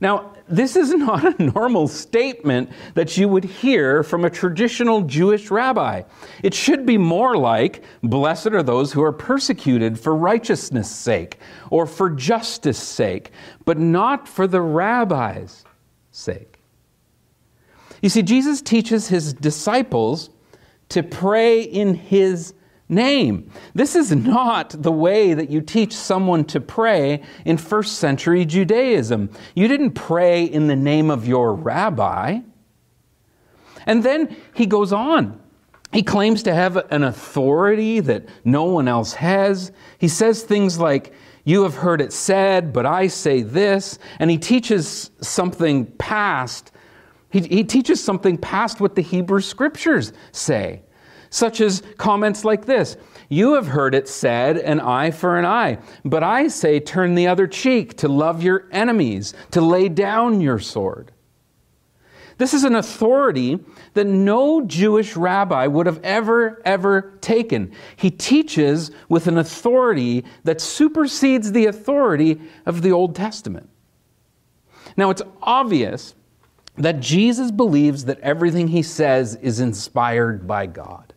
Now, 0.00 0.32
this 0.48 0.76
is 0.76 0.90
not 0.94 1.40
a 1.40 1.42
normal 1.42 1.88
statement 1.88 2.70
that 2.94 3.16
you 3.16 3.28
would 3.28 3.44
hear 3.44 4.04
from 4.04 4.24
a 4.24 4.30
traditional 4.30 5.02
Jewish 5.02 5.50
rabbi. 5.50 6.02
It 6.44 6.54
should 6.54 6.86
be 6.86 6.96
more 6.96 7.36
like, 7.36 7.82
Blessed 8.04 8.48
are 8.48 8.62
those 8.62 8.92
who 8.92 9.02
are 9.02 9.12
persecuted 9.12 9.98
for 9.98 10.14
righteousness' 10.14 10.90
sake 10.90 11.38
or 11.70 11.86
for 11.86 12.08
justice' 12.08 12.78
sake, 12.78 13.32
but 13.64 13.78
not 13.78 14.28
for 14.28 14.46
the 14.46 14.60
rabbi's 14.60 15.64
sake. 16.20 16.60
You 18.02 18.08
see, 18.08 18.22
Jesus 18.22 18.62
teaches 18.62 19.08
his 19.08 19.34
disciples 19.34 20.30
to 20.90 21.02
pray 21.02 21.62
in 21.62 21.94
his 21.94 22.54
name. 22.88 23.50
This 23.74 23.94
is 23.94 24.10
not 24.10 24.70
the 24.82 24.92
way 24.92 25.34
that 25.34 25.50
you 25.50 25.60
teach 25.60 25.94
someone 25.94 26.44
to 26.46 26.60
pray 26.60 27.22
in 27.44 27.56
first 27.56 27.98
century 27.98 28.44
Judaism. 28.44 29.30
You 29.54 29.68
didn't 29.68 29.92
pray 29.92 30.44
in 30.44 30.66
the 30.66 30.76
name 30.76 31.10
of 31.10 31.26
your 31.26 31.54
rabbi. 31.54 32.40
And 33.86 34.02
then 34.02 34.36
he 34.54 34.66
goes 34.66 34.92
on. 34.92 35.40
He 35.92 36.02
claims 36.02 36.42
to 36.44 36.54
have 36.54 36.76
an 36.76 37.02
authority 37.02 38.00
that 38.00 38.28
no 38.44 38.64
one 38.64 38.88
else 38.88 39.14
has. 39.14 39.72
He 39.98 40.08
says 40.08 40.42
things 40.42 40.78
like, 40.78 41.12
You 41.44 41.62
have 41.62 41.74
heard 41.74 42.00
it 42.00 42.12
said, 42.12 42.72
but 42.72 42.86
I 42.86 43.06
say 43.06 43.42
this. 43.42 43.98
And 44.18 44.30
he 44.30 44.38
teaches 44.38 45.10
something 45.20 45.86
past. 45.86 46.72
He, 47.30 47.40
he 47.40 47.64
teaches 47.64 48.02
something 48.02 48.36
past 48.38 48.80
what 48.80 48.94
the 48.94 49.02
Hebrew 49.02 49.40
scriptures 49.40 50.12
say 50.32 50.82
such 51.30 51.60
as 51.60 51.82
comments 51.96 52.44
like 52.44 52.66
this 52.66 52.96
You 53.28 53.54
have 53.54 53.68
heard 53.68 53.94
it 53.94 54.08
said, 54.08 54.58
an 54.58 54.80
eye 54.80 55.12
for 55.12 55.38
an 55.38 55.46
eye. 55.46 55.78
But 56.04 56.22
I 56.22 56.48
say, 56.48 56.80
turn 56.80 57.14
the 57.14 57.28
other 57.28 57.46
cheek, 57.46 57.96
to 57.98 58.08
love 58.08 58.42
your 58.42 58.68
enemies, 58.72 59.32
to 59.52 59.60
lay 59.60 59.88
down 59.88 60.40
your 60.40 60.58
sword. 60.58 61.12
This 62.40 62.54
is 62.54 62.64
an 62.64 62.74
authority 62.74 63.60
that 63.92 64.06
no 64.06 64.64
Jewish 64.64 65.14
rabbi 65.14 65.66
would 65.66 65.84
have 65.84 66.00
ever, 66.02 66.62
ever 66.64 67.18
taken. 67.20 67.70
He 67.96 68.10
teaches 68.10 68.90
with 69.10 69.26
an 69.26 69.36
authority 69.36 70.24
that 70.44 70.62
supersedes 70.62 71.52
the 71.52 71.66
authority 71.66 72.40
of 72.64 72.80
the 72.80 72.92
Old 72.92 73.14
Testament. 73.14 73.68
Now, 74.96 75.10
it's 75.10 75.20
obvious 75.42 76.14
that 76.78 77.00
Jesus 77.00 77.50
believes 77.50 78.06
that 78.06 78.18
everything 78.20 78.68
he 78.68 78.82
says 78.84 79.34
is 79.34 79.60
inspired 79.60 80.46
by 80.46 80.64
God. 80.64 81.12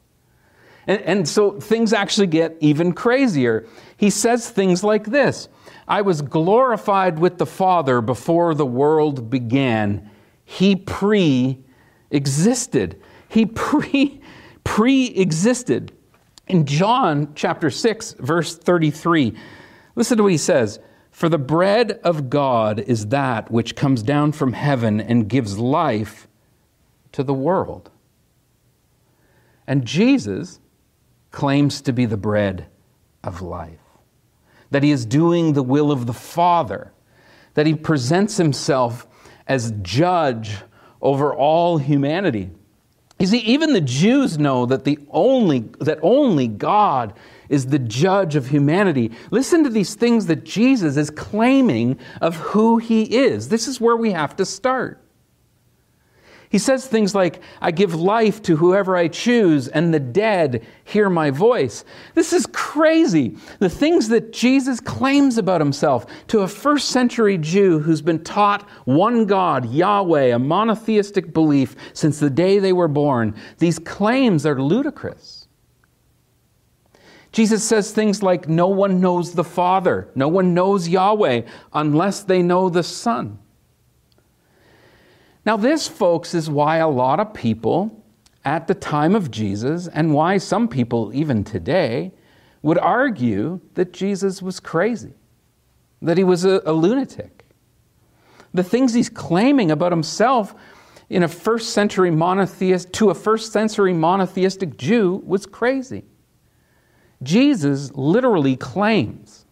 And, 0.87 1.01
and 1.03 1.29
so 1.29 1.57
things 1.57 1.93
actually 1.93 2.27
get 2.27 2.57
even 2.59 2.91
crazier. 2.91 3.65
He 3.95 4.09
says 4.09 4.49
things 4.49 4.83
like 4.83 5.05
this 5.05 5.47
I 5.87 6.01
was 6.01 6.21
glorified 6.21 7.17
with 7.17 7.37
the 7.37 7.45
Father 7.45 8.01
before 8.01 8.55
the 8.55 8.65
world 8.65 9.29
began. 9.29 10.09
He 10.45 10.75
pre 10.75 11.59
existed. 12.11 13.01
He 13.29 13.45
pre 13.45 14.21
pre 14.63 15.07
existed. 15.07 15.91
In 16.47 16.65
John 16.65 17.33
chapter 17.35 17.69
6, 17.69 18.13
verse 18.19 18.57
33, 18.57 19.33
listen 19.95 20.17
to 20.17 20.23
what 20.23 20.31
he 20.31 20.37
says. 20.37 20.79
For 21.09 21.29
the 21.29 21.37
bread 21.37 21.99
of 22.03 22.29
God 22.29 22.79
is 22.79 23.07
that 23.07 23.49
which 23.51 23.75
comes 23.75 24.01
down 24.01 24.31
from 24.31 24.53
heaven 24.53 24.99
and 24.99 25.29
gives 25.29 25.57
life 25.57 26.27
to 27.11 27.23
the 27.23 27.33
world. 27.33 27.91
And 29.67 29.85
Jesus 29.85 30.59
claims 31.31 31.81
to 31.81 31.93
be 31.93 32.05
the 32.05 32.17
bread 32.17 32.67
of 33.23 33.41
life, 33.41 33.79
that 34.71 34.83
he 34.83 34.91
is 34.91 35.05
doing 35.05 35.53
the 35.53 35.63
will 35.63 35.91
of 35.91 36.07
the 36.07 36.13
Father, 36.13 36.91
that 37.53 37.67
he 37.67 37.75
presents 37.75 38.37
himself 38.37 39.07
as 39.47 39.73
judge 39.81 40.57
over 41.01 41.33
all 41.33 41.77
humanity. 41.77 42.49
You 43.19 43.27
see, 43.27 43.39
even 43.39 43.73
the 43.73 43.81
Jews 43.81 44.37
know 44.37 44.65
that 44.65 44.85
the 44.85 44.97
only 45.11 45.59
that 45.79 45.99
only 46.01 46.47
God 46.47 47.13
is 47.49 47.67
the 47.67 47.79
judge 47.79 48.35
of 48.35 48.47
humanity. 48.47 49.11
Listen 49.31 49.63
to 49.63 49.69
these 49.69 49.95
things 49.95 50.25
that 50.25 50.43
Jesus 50.43 50.97
is 50.97 51.09
claiming 51.09 51.99
of 52.21 52.35
who 52.35 52.79
he 52.79 53.03
is. 53.03 53.49
This 53.49 53.67
is 53.67 53.79
where 53.79 53.95
we 53.95 54.11
have 54.11 54.35
to 54.37 54.45
start. 54.45 55.02
He 56.53 56.59
says 56.59 56.85
things 56.85 57.15
like, 57.15 57.41
I 57.61 57.71
give 57.71 57.95
life 57.95 58.39
to 58.43 58.55
whoever 58.55 58.95
I 58.95 59.07
choose, 59.07 59.67
and 59.67 59.91
the 59.91 59.99
dead 59.99 60.63
hear 60.83 61.09
my 61.09 61.31
voice. 61.31 61.83
This 62.13 62.31
is 62.31 62.45
crazy. 62.45 63.37
The 63.57 63.71
things 63.71 64.09
that 64.09 64.31
Jesus 64.31 64.79
claims 64.79 65.39
about 65.39 65.61
himself 65.61 66.05
to 66.27 66.41
a 66.41 66.47
first 66.47 66.89
century 66.89 67.39
Jew 67.39 67.79
who's 67.79 68.03
been 68.03 68.23
taught 68.23 68.69
one 68.85 69.25
God, 69.25 69.67
Yahweh, 69.73 70.25
a 70.25 70.37
monotheistic 70.37 71.33
belief 71.33 71.75
since 71.93 72.19
the 72.19 72.29
day 72.29 72.59
they 72.59 72.71
were 72.71 72.87
born, 72.87 73.33
these 73.57 73.79
claims 73.79 74.45
are 74.45 74.61
ludicrous. 74.61 75.47
Jesus 77.31 77.63
says 77.63 77.91
things 77.91 78.21
like, 78.21 78.47
No 78.47 78.67
one 78.67 79.01
knows 79.01 79.33
the 79.33 79.43
Father, 79.43 80.11
no 80.13 80.27
one 80.27 80.53
knows 80.53 80.87
Yahweh 80.87 81.41
unless 81.73 82.21
they 82.21 82.43
know 82.43 82.69
the 82.69 82.83
Son. 82.83 83.39
Now, 85.45 85.57
this, 85.57 85.87
folks, 85.87 86.33
is 86.33 86.49
why 86.49 86.77
a 86.77 86.87
lot 86.87 87.19
of 87.19 87.33
people 87.33 88.03
at 88.45 88.67
the 88.67 88.73
time 88.73 89.15
of 89.15 89.31
Jesus, 89.31 89.87
and 89.87 90.13
why 90.13 90.37
some 90.37 90.67
people 90.67 91.13
even 91.13 91.43
today, 91.43 92.11
would 92.61 92.77
argue 92.77 93.59
that 93.75 93.93
Jesus 93.93 94.41
was 94.41 94.59
crazy, 94.59 95.13
that 96.01 96.17
he 96.17 96.23
was 96.23 96.43
a, 96.43 96.61
a 96.65 96.73
lunatic. 96.73 97.45
The 98.53 98.63
things 98.63 98.93
he's 98.93 99.09
claiming 99.09 99.71
about 99.71 99.91
himself 99.91 100.53
in 101.09 101.23
a 101.23 101.27
first 101.27 101.69
century 101.71 102.11
monotheist 102.11 102.91
to 102.93 103.09
a 103.09 103.15
first 103.15 103.51
century 103.51 103.93
monotheistic 103.93 104.77
Jew 104.77 105.21
was 105.25 105.45
crazy. 105.45 106.03
Jesus 107.21 107.91
literally 107.93 108.57
claims, 108.57 109.45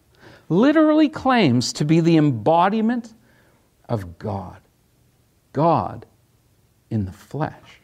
literally 0.48 1.08
claims 1.08 1.72
to 1.74 1.84
be 1.84 2.00
the 2.00 2.16
embodiment 2.16 3.14
of 3.88 4.18
God. 4.18 4.61
God 5.52 6.06
in 6.90 7.04
the 7.04 7.12
flesh. 7.12 7.80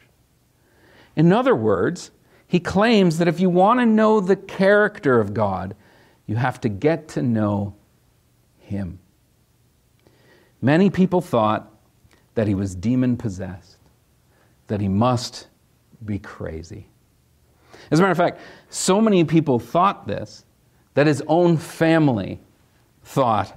In 1.17 1.33
other 1.33 1.55
words, 1.55 2.11
he 2.47 2.61
claims 2.61 3.19
that 3.19 3.29
if 3.29 3.41
you 3.41 3.51
want 3.51 3.81
to 3.81 3.87
know 3.87 4.21
the 4.21 4.37
character 4.37 5.21
of 5.21 5.35
God, 5.35 5.75
you 6.27 6.37
have 6.37 6.61
to 6.63 6.69
get 6.69 7.09
to 7.09 7.23
know 7.23 7.75
him. 8.59 8.99
Many 10.61 10.91
people 10.91 11.21
thought 11.21 11.73
that 12.35 12.47
he 12.47 12.55
was 12.55 12.75
demon 12.75 13.17
possessed, 13.17 13.79
that 14.69 14.81
he 14.81 14.89
must 14.89 15.49
be 16.05 16.19
crazy. 16.19 16.87
As 17.91 17.99
a 17.99 18.03
matter 18.03 18.13
of 18.13 18.19
fact, 18.19 18.41
so 18.69 19.01
many 19.01 19.25
people 19.25 19.59
thought 19.59 20.07
this 20.07 20.45
that 20.95 21.07
his 21.07 21.23
own 21.29 21.57
family 21.57 22.41
thought 23.05 23.57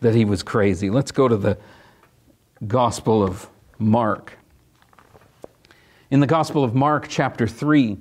that 0.00 0.14
he 0.14 0.24
was 0.24 0.42
crazy. 0.42 0.90
Let's 0.90 1.12
go 1.12 1.28
to 1.28 1.36
the 1.36 1.56
Gospel 2.66 3.22
of 3.22 3.48
Mark. 3.78 4.36
In 6.10 6.20
the 6.20 6.26
Gospel 6.26 6.62
of 6.62 6.74
Mark, 6.74 7.06
chapter 7.08 7.46
3, 7.46 7.96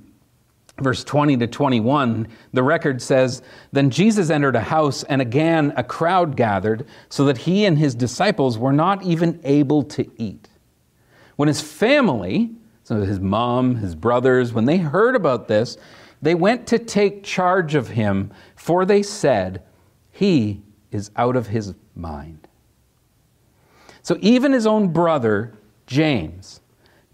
verse 0.81 1.05
20 1.05 1.37
to 1.37 1.47
21, 1.47 2.27
the 2.51 2.61
record 2.61 3.01
says 3.01 3.41
Then 3.71 3.89
Jesus 3.89 4.29
entered 4.29 4.57
a 4.57 4.61
house, 4.61 5.03
and 5.03 5.21
again 5.21 5.71
a 5.77 5.83
crowd 5.83 6.35
gathered, 6.35 6.85
so 7.07 7.23
that 7.25 7.37
he 7.37 7.63
and 7.63 7.77
his 7.77 7.95
disciples 7.95 8.57
were 8.57 8.73
not 8.73 9.01
even 9.03 9.39
able 9.45 9.83
to 9.83 10.11
eat. 10.17 10.49
When 11.37 11.47
his 11.47 11.61
family, 11.61 12.51
so 12.83 12.99
his 13.03 13.21
mom, 13.21 13.75
his 13.77 13.95
brothers, 13.95 14.51
when 14.51 14.65
they 14.65 14.77
heard 14.77 15.15
about 15.15 15.47
this, 15.47 15.77
they 16.21 16.35
went 16.35 16.67
to 16.67 16.79
take 16.79 17.23
charge 17.23 17.75
of 17.75 17.87
him, 17.87 18.33
for 18.57 18.83
they 18.83 19.03
said, 19.03 19.63
He 20.11 20.63
is 20.91 21.11
out 21.15 21.37
of 21.37 21.47
his 21.47 21.75
mind. 21.95 22.48
So 24.01 24.17
even 24.21 24.53
his 24.53 24.65
own 24.65 24.89
brother, 24.89 25.53
James, 25.87 26.61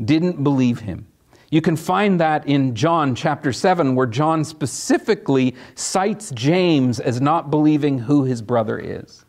didn't 0.03 0.43
believe 0.43 0.79
him. 0.79 1.07
You 1.49 1.61
can 1.61 1.75
find 1.75 2.19
that 2.19 2.47
in 2.47 2.75
John 2.75 3.15
chapter 3.15 3.53
7, 3.53 3.95
where 3.95 4.07
John 4.07 4.43
specifically 4.43 5.55
cites 5.75 6.31
James 6.31 6.99
as 6.99 7.21
not 7.21 7.49
believing 7.49 7.99
who 7.99 8.23
his 8.23 8.41
brother 8.41 8.77
is. 8.77 9.25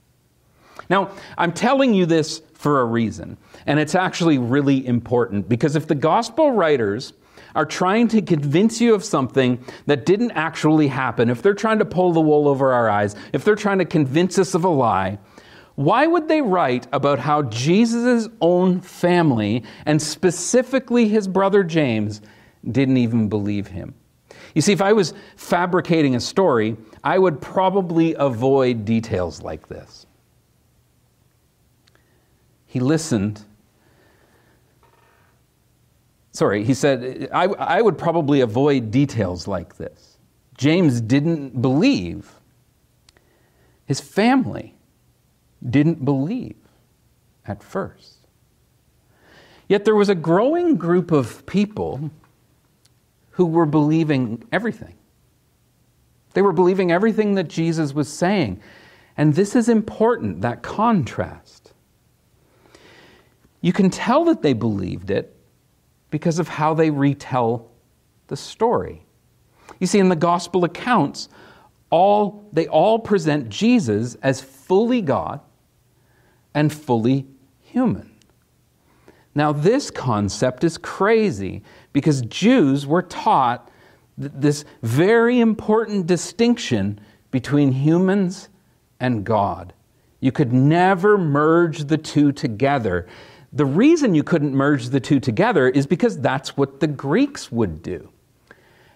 Now, 0.88 1.10
I'm 1.36 1.52
telling 1.52 1.94
you 1.94 2.06
this 2.06 2.42
for 2.54 2.80
a 2.80 2.84
reason, 2.84 3.36
and 3.66 3.78
it's 3.78 3.94
actually 3.94 4.38
really 4.38 4.86
important 4.86 5.48
because 5.48 5.76
if 5.76 5.86
the 5.86 5.94
gospel 5.94 6.52
writers 6.52 7.12
are 7.54 7.66
trying 7.66 8.08
to 8.08 8.22
convince 8.22 8.80
you 8.80 8.94
of 8.94 9.04
something 9.04 9.62
that 9.86 10.06
didn't 10.06 10.32
actually 10.32 10.88
happen, 10.88 11.30
if 11.30 11.42
they're 11.42 11.54
trying 11.54 11.78
to 11.78 11.84
pull 11.84 12.12
the 12.12 12.20
wool 12.20 12.48
over 12.48 12.72
our 12.72 12.88
eyes, 12.88 13.14
if 13.32 13.44
they're 13.44 13.56
trying 13.56 13.78
to 13.78 13.84
convince 13.84 14.38
us 14.38 14.54
of 14.54 14.64
a 14.64 14.68
lie, 14.68 15.18
why 15.76 16.06
would 16.06 16.28
they 16.28 16.42
write 16.42 16.86
about 16.92 17.18
how 17.18 17.42
Jesus' 17.42 18.28
own 18.40 18.80
family, 18.80 19.62
and 19.84 20.00
specifically 20.00 21.08
his 21.08 21.28
brother 21.28 21.62
James, 21.62 22.20
didn't 22.70 22.96
even 22.96 23.28
believe 23.28 23.68
him? 23.68 23.94
You 24.54 24.62
see, 24.62 24.72
if 24.72 24.82
I 24.82 24.92
was 24.92 25.14
fabricating 25.36 26.16
a 26.16 26.20
story, 26.20 26.76
I 27.04 27.18
would 27.18 27.40
probably 27.40 28.14
avoid 28.14 28.84
details 28.84 29.42
like 29.42 29.68
this. 29.68 30.06
He 32.66 32.80
listened 32.80 33.44
sorry, 36.36 36.64
he 36.64 36.74
said, 36.74 37.28
I, 37.32 37.44
I 37.44 37.80
would 37.80 37.96
probably 37.96 38.42
avoid 38.42 38.90
details 38.90 39.48
like 39.48 39.76
this. 39.78 40.18
James 40.56 41.00
didn't 41.00 41.60
believe. 41.60 42.30
His 43.86 44.00
family 44.00 44.75
didn't 45.68 46.04
believe 46.04 46.56
at 47.46 47.62
first. 47.62 48.16
Yet 49.68 49.84
there 49.84 49.96
was 49.96 50.08
a 50.08 50.14
growing 50.14 50.76
group 50.76 51.10
of 51.10 51.44
people 51.46 52.10
who 53.32 53.46
were 53.46 53.66
believing 53.66 54.44
everything. 54.52 54.94
They 56.34 56.42
were 56.42 56.52
believing 56.52 56.92
everything 56.92 57.34
that 57.34 57.48
Jesus 57.48 57.92
was 57.92 58.08
saying. 58.08 58.60
And 59.16 59.34
this 59.34 59.56
is 59.56 59.68
important, 59.68 60.42
that 60.42 60.62
contrast. 60.62 61.72
You 63.60 63.72
can 63.72 63.90
tell 63.90 64.24
that 64.26 64.42
they 64.42 64.52
believed 64.52 65.10
it 65.10 65.34
because 66.10 66.38
of 66.38 66.48
how 66.48 66.74
they 66.74 66.90
retell 66.90 67.70
the 68.28 68.36
story. 68.36 69.02
You 69.80 69.86
see, 69.86 69.98
in 69.98 70.08
the 70.08 70.16
gospel 70.16 70.64
accounts, 70.64 71.28
all, 71.90 72.48
they 72.52 72.68
all 72.68 72.98
present 72.98 73.48
Jesus 73.48 74.14
as 74.16 74.40
fully 74.40 75.02
God 75.02 75.40
and 76.56 76.72
fully 76.72 77.26
human. 77.60 78.10
Now, 79.34 79.52
this 79.52 79.90
concept 79.90 80.64
is 80.64 80.78
crazy 80.78 81.62
because 81.92 82.22
Jews 82.22 82.86
were 82.86 83.02
taught 83.02 83.70
this 84.16 84.64
very 84.82 85.38
important 85.40 86.06
distinction 86.06 86.98
between 87.30 87.72
humans 87.72 88.48
and 88.98 89.22
God. 89.22 89.74
You 90.20 90.32
could 90.32 90.54
never 90.54 91.18
merge 91.18 91.84
the 91.84 91.98
two 91.98 92.32
together. 92.32 93.06
The 93.52 93.66
reason 93.66 94.14
you 94.14 94.22
couldn't 94.24 94.54
merge 94.54 94.88
the 94.88 95.00
two 95.00 95.20
together 95.20 95.68
is 95.68 95.86
because 95.86 96.18
that's 96.18 96.56
what 96.56 96.80
the 96.80 96.86
Greeks 96.86 97.52
would 97.52 97.82
do. 97.82 98.08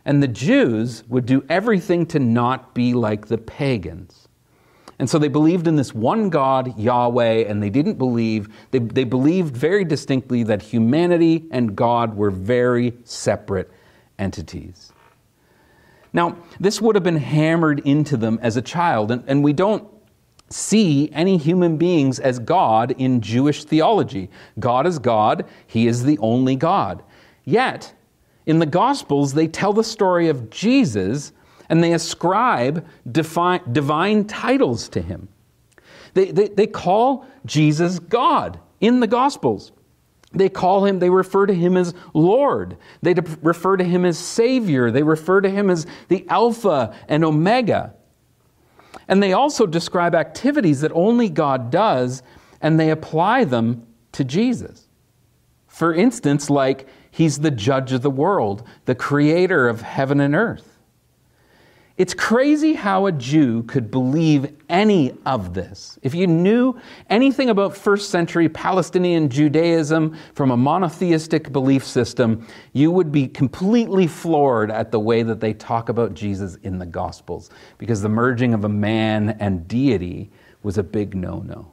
And 0.06 0.22
the 0.22 0.28
Jews 0.28 1.04
would 1.08 1.26
do 1.26 1.44
everything 1.50 2.06
to 2.06 2.18
not 2.18 2.74
be 2.74 2.94
like 2.94 3.26
the 3.26 3.36
pagans. 3.36 4.29
And 5.00 5.08
so 5.08 5.18
they 5.18 5.28
believed 5.28 5.66
in 5.66 5.76
this 5.76 5.94
one 5.94 6.28
God, 6.28 6.78
Yahweh, 6.78 7.46
and 7.48 7.62
they 7.62 7.70
didn't 7.70 7.94
believe, 7.94 8.50
they, 8.70 8.80
they 8.80 9.04
believed 9.04 9.56
very 9.56 9.82
distinctly 9.82 10.42
that 10.42 10.60
humanity 10.60 11.46
and 11.50 11.74
God 11.74 12.18
were 12.18 12.30
very 12.30 12.92
separate 13.04 13.70
entities. 14.18 14.92
Now, 16.12 16.36
this 16.60 16.82
would 16.82 16.96
have 16.96 17.02
been 17.02 17.16
hammered 17.16 17.80
into 17.86 18.18
them 18.18 18.38
as 18.42 18.58
a 18.58 18.62
child, 18.62 19.10
and, 19.10 19.24
and 19.26 19.42
we 19.42 19.54
don't 19.54 19.88
see 20.50 21.08
any 21.12 21.38
human 21.38 21.78
beings 21.78 22.20
as 22.20 22.38
God 22.38 22.94
in 22.98 23.22
Jewish 23.22 23.64
theology. 23.64 24.28
God 24.58 24.86
is 24.86 24.98
God, 24.98 25.46
He 25.66 25.86
is 25.86 26.04
the 26.04 26.18
only 26.18 26.56
God. 26.56 27.02
Yet, 27.46 27.94
in 28.44 28.58
the 28.58 28.66
Gospels, 28.66 29.32
they 29.32 29.48
tell 29.48 29.72
the 29.72 29.82
story 29.82 30.28
of 30.28 30.50
Jesus 30.50 31.32
and 31.70 31.82
they 31.82 31.94
ascribe 31.94 32.86
defi- 33.10 33.62
divine 33.72 34.26
titles 34.26 34.90
to 34.90 35.00
Him. 35.00 35.28
They, 36.12 36.32
they, 36.32 36.48
they 36.48 36.66
call 36.66 37.26
Jesus 37.46 37.98
God 37.98 38.60
in 38.80 39.00
the 39.00 39.06
Gospels. 39.06 39.72
They 40.32 40.48
call 40.48 40.84
him, 40.84 41.00
they 41.00 41.10
refer 41.10 41.46
to 41.46 41.54
him 41.54 41.76
as 41.76 41.92
Lord. 42.14 42.76
They 43.02 43.14
refer 43.42 43.76
to 43.76 43.84
him 43.84 44.04
as 44.04 44.16
Savior. 44.16 44.90
They 44.92 45.02
refer 45.02 45.40
to 45.40 45.50
him 45.50 45.68
as 45.70 45.88
the 46.06 46.24
Alpha 46.28 46.94
and 47.08 47.24
Omega. 47.24 47.94
And 49.08 49.20
they 49.20 49.32
also 49.32 49.66
describe 49.66 50.14
activities 50.14 50.82
that 50.82 50.92
only 50.92 51.28
God 51.28 51.72
does, 51.72 52.22
and 52.60 52.78
they 52.78 52.90
apply 52.90 53.44
them 53.44 53.86
to 54.12 54.24
Jesus. 54.24 54.86
For 55.66 55.92
instance, 55.92 56.48
like 56.48 56.86
he's 57.10 57.40
the 57.40 57.50
judge 57.50 57.92
of 57.92 58.02
the 58.02 58.10
world, 58.10 58.64
the 58.84 58.94
creator 58.94 59.68
of 59.68 59.82
heaven 59.82 60.20
and 60.20 60.36
earth. 60.36 60.79
It's 62.00 62.14
crazy 62.14 62.72
how 62.72 63.04
a 63.04 63.12
Jew 63.12 63.62
could 63.64 63.90
believe 63.90 64.56
any 64.70 65.18
of 65.26 65.52
this. 65.52 65.98
If 66.00 66.14
you 66.14 66.26
knew 66.26 66.80
anything 67.10 67.50
about 67.50 67.76
first 67.76 68.08
century 68.08 68.48
Palestinian 68.48 69.28
Judaism 69.28 70.16
from 70.32 70.50
a 70.50 70.56
monotheistic 70.56 71.52
belief 71.52 71.84
system, 71.84 72.46
you 72.72 72.90
would 72.90 73.12
be 73.12 73.28
completely 73.28 74.06
floored 74.06 74.70
at 74.70 74.90
the 74.90 74.98
way 74.98 75.22
that 75.22 75.40
they 75.40 75.52
talk 75.52 75.90
about 75.90 76.14
Jesus 76.14 76.54
in 76.62 76.78
the 76.78 76.86
Gospels, 76.86 77.50
because 77.76 78.00
the 78.00 78.08
merging 78.08 78.54
of 78.54 78.64
a 78.64 78.68
man 78.70 79.36
and 79.38 79.68
deity 79.68 80.30
was 80.62 80.78
a 80.78 80.82
big 80.82 81.14
no 81.14 81.40
no. 81.40 81.70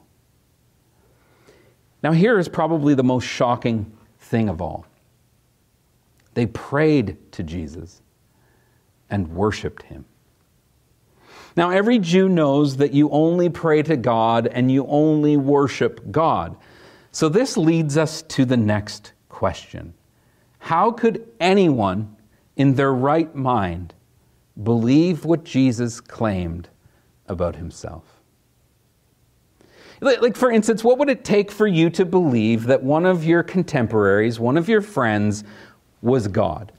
Now, 2.02 2.12
here 2.12 2.38
is 2.38 2.50
probably 2.50 2.92
the 2.94 3.02
most 3.02 3.24
shocking 3.24 3.90
thing 4.18 4.50
of 4.50 4.60
all. 4.60 4.84
They 6.34 6.44
prayed 6.44 7.16
to 7.32 7.42
Jesus 7.42 8.02
and 9.08 9.26
worshiped 9.28 9.84
him. 9.84 10.04
Now, 11.58 11.70
every 11.70 11.98
Jew 11.98 12.28
knows 12.28 12.76
that 12.76 12.92
you 12.92 13.10
only 13.10 13.48
pray 13.48 13.82
to 13.82 13.96
God 13.96 14.46
and 14.46 14.70
you 14.70 14.86
only 14.86 15.36
worship 15.36 16.12
God. 16.12 16.56
So, 17.10 17.28
this 17.28 17.56
leads 17.56 17.96
us 17.96 18.22
to 18.22 18.44
the 18.44 18.56
next 18.56 19.12
question 19.28 19.92
How 20.60 20.92
could 20.92 21.26
anyone 21.40 22.14
in 22.54 22.76
their 22.76 22.94
right 22.94 23.34
mind 23.34 23.92
believe 24.62 25.24
what 25.24 25.42
Jesus 25.42 26.00
claimed 26.00 26.68
about 27.26 27.56
himself? 27.56 28.04
Like, 30.00 30.36
for 30.36 30.52
instance, 30.52 30.84
what 30.84 30.98
would 30.98 31.10
it 31.10 31.24
take 31.24 31.50
for 31.50 31.66
you 31.66 31.90
to 31.90 32.04
believe 32.04 32.66
that 32.66 32.84
one 32.84 33.04
of 33.04 33.24
your 33.24 33.42
contemporaries, 33.42 34.38
one 34.38 34.56
of 34.56 34.68
your 34.68 34.80
friends, 34.80 35.42
was 36.02 36.28
God? 36.28 36.70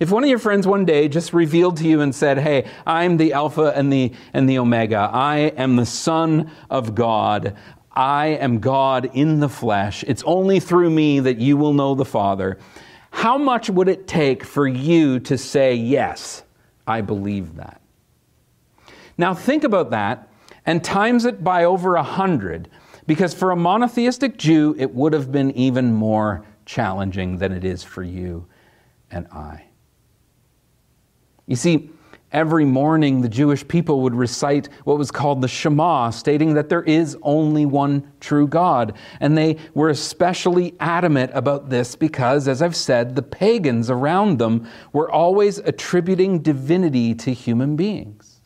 If 0.00 0.12
one 0.12 0.22
of 0.22 0.30
your 0.30 0.38
friends 0.38 0.66
one 0.66 0.84
day 0.84 1.08
just 1.08 1.32
revealed 1.32 1.76
to 1.78 1.88
you 1.88 2.00
and 2.00 2.14
said, 2.14 2.38
Hey, 2.38 2.66
I'm 2.86 3.16
the 3.16 3.32
Alpha 3.32 3.72
and 3.74 3.92
the, 3.92 4.12
and 4.32 4.48
the 4.48 4.58
Omega, 4.58 5.10
I 5.12 5.38
am 5.56 5.76
the 5.76 5.86
Son 5.86 6.50
of 6.70 6.94
God, 6.94 7.56
I 7.92 8.26
am 8.26 8.60
God 8.60 9.10
in 9.12 9.40
the 9.40 9.48
flesh, 9.48 10.04
it's 10.06 10.22
only 10.24 10.60
through 10.60 10.90
me 10.90 11.18
that 11.20 11.38
you 11.38 11.56
will 11.56 11.72
know 11.72 11.94
the 11.94 12.04
Father, 12.04 12.58
How 13.10 13.36
much 13.38 13.68
would 13.68 13.88
it 13.88 14.06
take 14.06 14.44
for 14.44 14.68
you 14.68 15.18
to 15.20 15.36
say, 15.36 15.74
Yes, 15.74 16.44
I 16.86 17.00
believe 17.00 17.56
that? 17.56 17.80
Now 19.16 19.34
think 19.34 19.64
about 19.64 19.90
that 19.90 20.28
and 20.64 20.84
times 20.84 21.24
it 21.24 21.42
by 21.42 21.64
over 21.64 21.96
a 21.96 22.02
hundred, 22.02 22.68
because 23.06 23.32
for 23.32 23.50
a 23.50 23.56
monotheistic 23.56 24.36
Jew, 24.36 24.76
it 24.78 24.94
would 24.94 25.14
have 25.14 25.32
been 25.32 25.50
even 25.52 25.94
more 25.94 26.44
challenging 26.66 27.38
than 27.38 27.52
it 27.52 27.64
is 27.64 27.82
for 27.82 28.02
you 28.02 28.46
and 29.10 29.26
I. 29.28 29.67
You 31.48 31.56
see, 31.56 31.90
every 32.30 32.66
morning 32.66 33.22
the 33.22 33.28
Jewish 33.28 33.66
people 33.66 34.02
would 34.02 34.14
recite 34.14 34.68
what 34.84 34.98
was 34.98 35.10
called 35.10 35.40
the 35.40 35.48
Shema, 35.48 36.10
stating 36.10 36.52
that 36.54 36.68
there 36.68 36.82
is 36.82 37.16
only 37.22 37.64
one 37.64 38.12
true 38.20 38.46
God. 38.46 38.94
And 39.18 39.36
they 39.36 39.56
were 39.72 39.88
especially 39.88 40.74
adamant 40.78 41.32
about 41.34 41.70
this 41.70 41.96
because, 41.96 42.46
as 42.46 42.60
I've 42.60 42.76
said, 42.76 43.16
the 43.16 43.22
pagans 43.22 43.88
around 43.88 44.38
them 44.38 44.68
were 44.92 45.10
always 45.10 45.56
attributing 45.58 46.40
divinity 46.40 47.14
to 47.14 47.32
human 47.32 47.76
beings. 47.76 48.42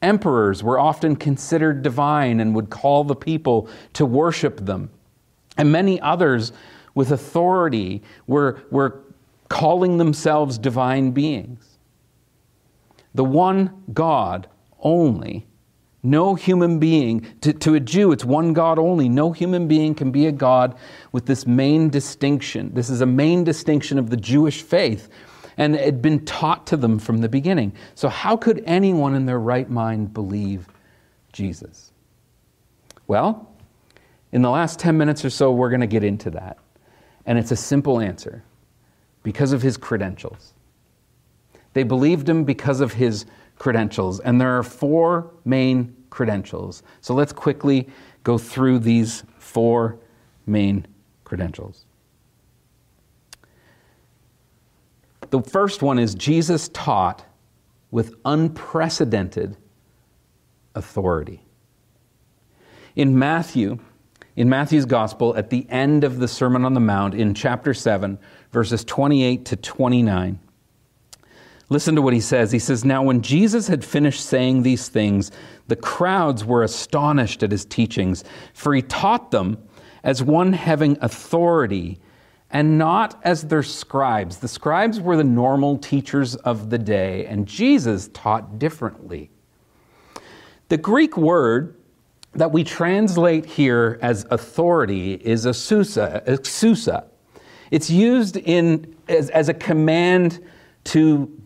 Emperors 0.00 0.62
were 0.62 0.78
often 0.78 1.16
considered 1.16 1.82
divine 1.82 2.38
and 2.38 2.54
would 2.54 2.70
call 2.70 3.02
the 3.02 3.16
people 3.16 3.68
to 3.94 4.06
worship 4.06 4.64
them. 4.66 4.88
And 5.56 5.72
many 5.72 6.00
others 6.00 6.52
with 6.94 7.10
authority 7.10 8.02
were, 8.28 8.62
were 8.70 9.02
calling 9.48 9.96
themselves 9.98 10.58
divine 10.58 11.10
beings 11.10 11.63
the 13.14 13.24
one 13.24 13.84
God 13.92 14.48
only. 14.80 15.46
No 16.02 16.34
human 16.34 16.78
being, 16.78 17.26
to, 17.40 17.54
to, 17.54 17.74
a 17.74 17.80
Jew, 17.80 18.12
it's 18.12 18.26
one 18.26 18.52
God 18.52 18.78
only. 18.78 19.08
No 19.08 19.32
human 19.32 19.66
being 19.66 19.94
can 19.94 20.10
be 20.10 20.26
a 20.26 20.32
God 20.32 20.76
with 21.12 21.24
this 21.24 21.46
main 21.46 21.88
distinction. 21.88 22.74
This 22.74 22.90
is 22.90 23.00
a 23.00 23.06
main 23.06 23.42
distinction 23.42 23.98
of 23.98 24.10
the 24.10 24.16
Jewish 24.18 24.60
faith, 24.60 25.08
and 25.56 25.74
it 25.74 25.82
had 25.82 26.02
been 26.02 26.24
taught 26.26 26.66
to 26.66 26.76
them 26.76 26.98
from 26.98 27.18
the 27.18 27.28
beginning. 27.28 27.72
So, 27.94 28.10
how 28.10 28.36
could 28.36 28.62
anyone 28.66 29.14
in 29.14 29.24
their 29.24 29.38
right 29.38 29.70
mind 29.70 30.12
believe 30.12 30.68
Jesus? 31.32 31.90
Well, 33.06 33.50
in 34.32 34.42
the 34.42 34.50
last 34.50 34.78
10 34.80 34.98
minutes 34.98 35.24
or 35.24 35.30
so, 35.30 35.52
we're 35.52 35.70
going 35.70 35.80
to 35.80 35.86
get 35.86 36.04
into 36.04 36.30
that. 36.30 36.58
And 37.24 37.38
it's 37.38 37.52
a 37.52 37.56
simple 37.56 38.00
answer 38.00 38.42
because 39.22 39.52
of 39.52 39.62
his 39.62 39.76
credentials. 39.76 40.53
They 41.74 41.82
believed 41.82 42.28
him 42.28 42.44
because 42.44 42.80
of 42.80 42.94
his 42.94 43.26
credentials. 43.58 44.20
And 44.20 44.40
there 44.40 44.56
are 44.56 44.62
four 44.62 45.32
main 45.44 45.94
credentials. 46.10 46.82
So 47.00 47.14
let's 47.14 47.32
quickly 47.32 47.88
go 48.22 48.38
through 48.38 48.78
these 48.80 49.24
four 49.38 49.98
main 50.46 50.86
credentials. 51.24 51.84
The 55.30 55.42
first 55.42 55.82
one 55.82 55.98
is 55.98 56.14
Jesus 56.14 56.68
taught 56.68 57.24
with 57.90 58.14
unprecedented 58.24 59.56
authority. 60.74 61.44
In 62.94 63.18
Matthew, 63.18 63.78
in 64.36 64.48
Matthew's 64.48 64.84
gospel, 64.84 65.36
at 65.36 65.50
the 65.50 65.66
end 65.68 66.04
of 66.04 66.18
the 66.18 66.28
Sermon 66.28 66.64
on 66.64 66.74
the 66.74 66.80
Mount, 66.80 67.14
in 67.14 67.34
chapter 67.34 67.74
7, 67.74 68.18
verses 68.52 68.84
28 68.84 69.44
to 69.46 69.56
29, 69.56 70.38
Listen 71.70 71.94
to 71.94 72.02
what 72.02 72.12
he 72.12 72.20
says. 72.20 72.52
He 72.52 72.58
says, 72.58 72.84
Now, 72.84 73.02
when 73.02 73.22
Jesus 73.22 73.68
had 73.68 73.84
finished 73.84 74.24
saying 74.24 74.62
these 74.62 74.88
things, 74.88 75.30
the 75.68 75.76
crowds 75.76 76.44
were 76.44 76.62
astonished 76.62 77.42
at 77.42 77.50
his 77.50 77.64
teachings, 77.64 78.22
for 78.52 78.74
he 78.74 78.82
taught 78.82 79.30
them 79.30 79.58
as 80.02 80.22
one 80.22 80.52
having 80.52 80.98
authority 81.00 81.98
and 82.50 82.78
not 82.78 83.18
as 83.24 83.44
their 83.44 83.62
scribes. 83.62 84.38
The 84.38 84.48
scribes 84.48 85.00
were 85.00 85.16
the 85.16 85.24
normal 85.24 85.78
teachers 85.78 86.36
of 86.36 86.70
the 86.70 86.78
day, 86.78 87.26
and 87.26 87.46
Jesus 87.46 88.10
taught 88.12 88.58
differently. 88.58 89.30
The 90.68 90.76
Greek 90.76 91.16
word 91.16 91.76
that 92.34 92.52
we 92.52 92.62
translate 92.62 93.46
here 93.46 93.98
as 94.02 94.26
authority 94.30 95.14
is 95.14 95.46
exousia. 95.46 97.04
It's 97.70 97.90
used 97.90 98.36
in, 98.36 98.94
as, 99.08 99.30
as 99.30 99.48
a 99.48 99.54
command 99.54 100.44
to 100.84 101.43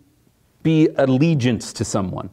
be 0.63 0.89
allegiance 0.97 1.73
to 1.75 1.85
someone. 1.85 2.31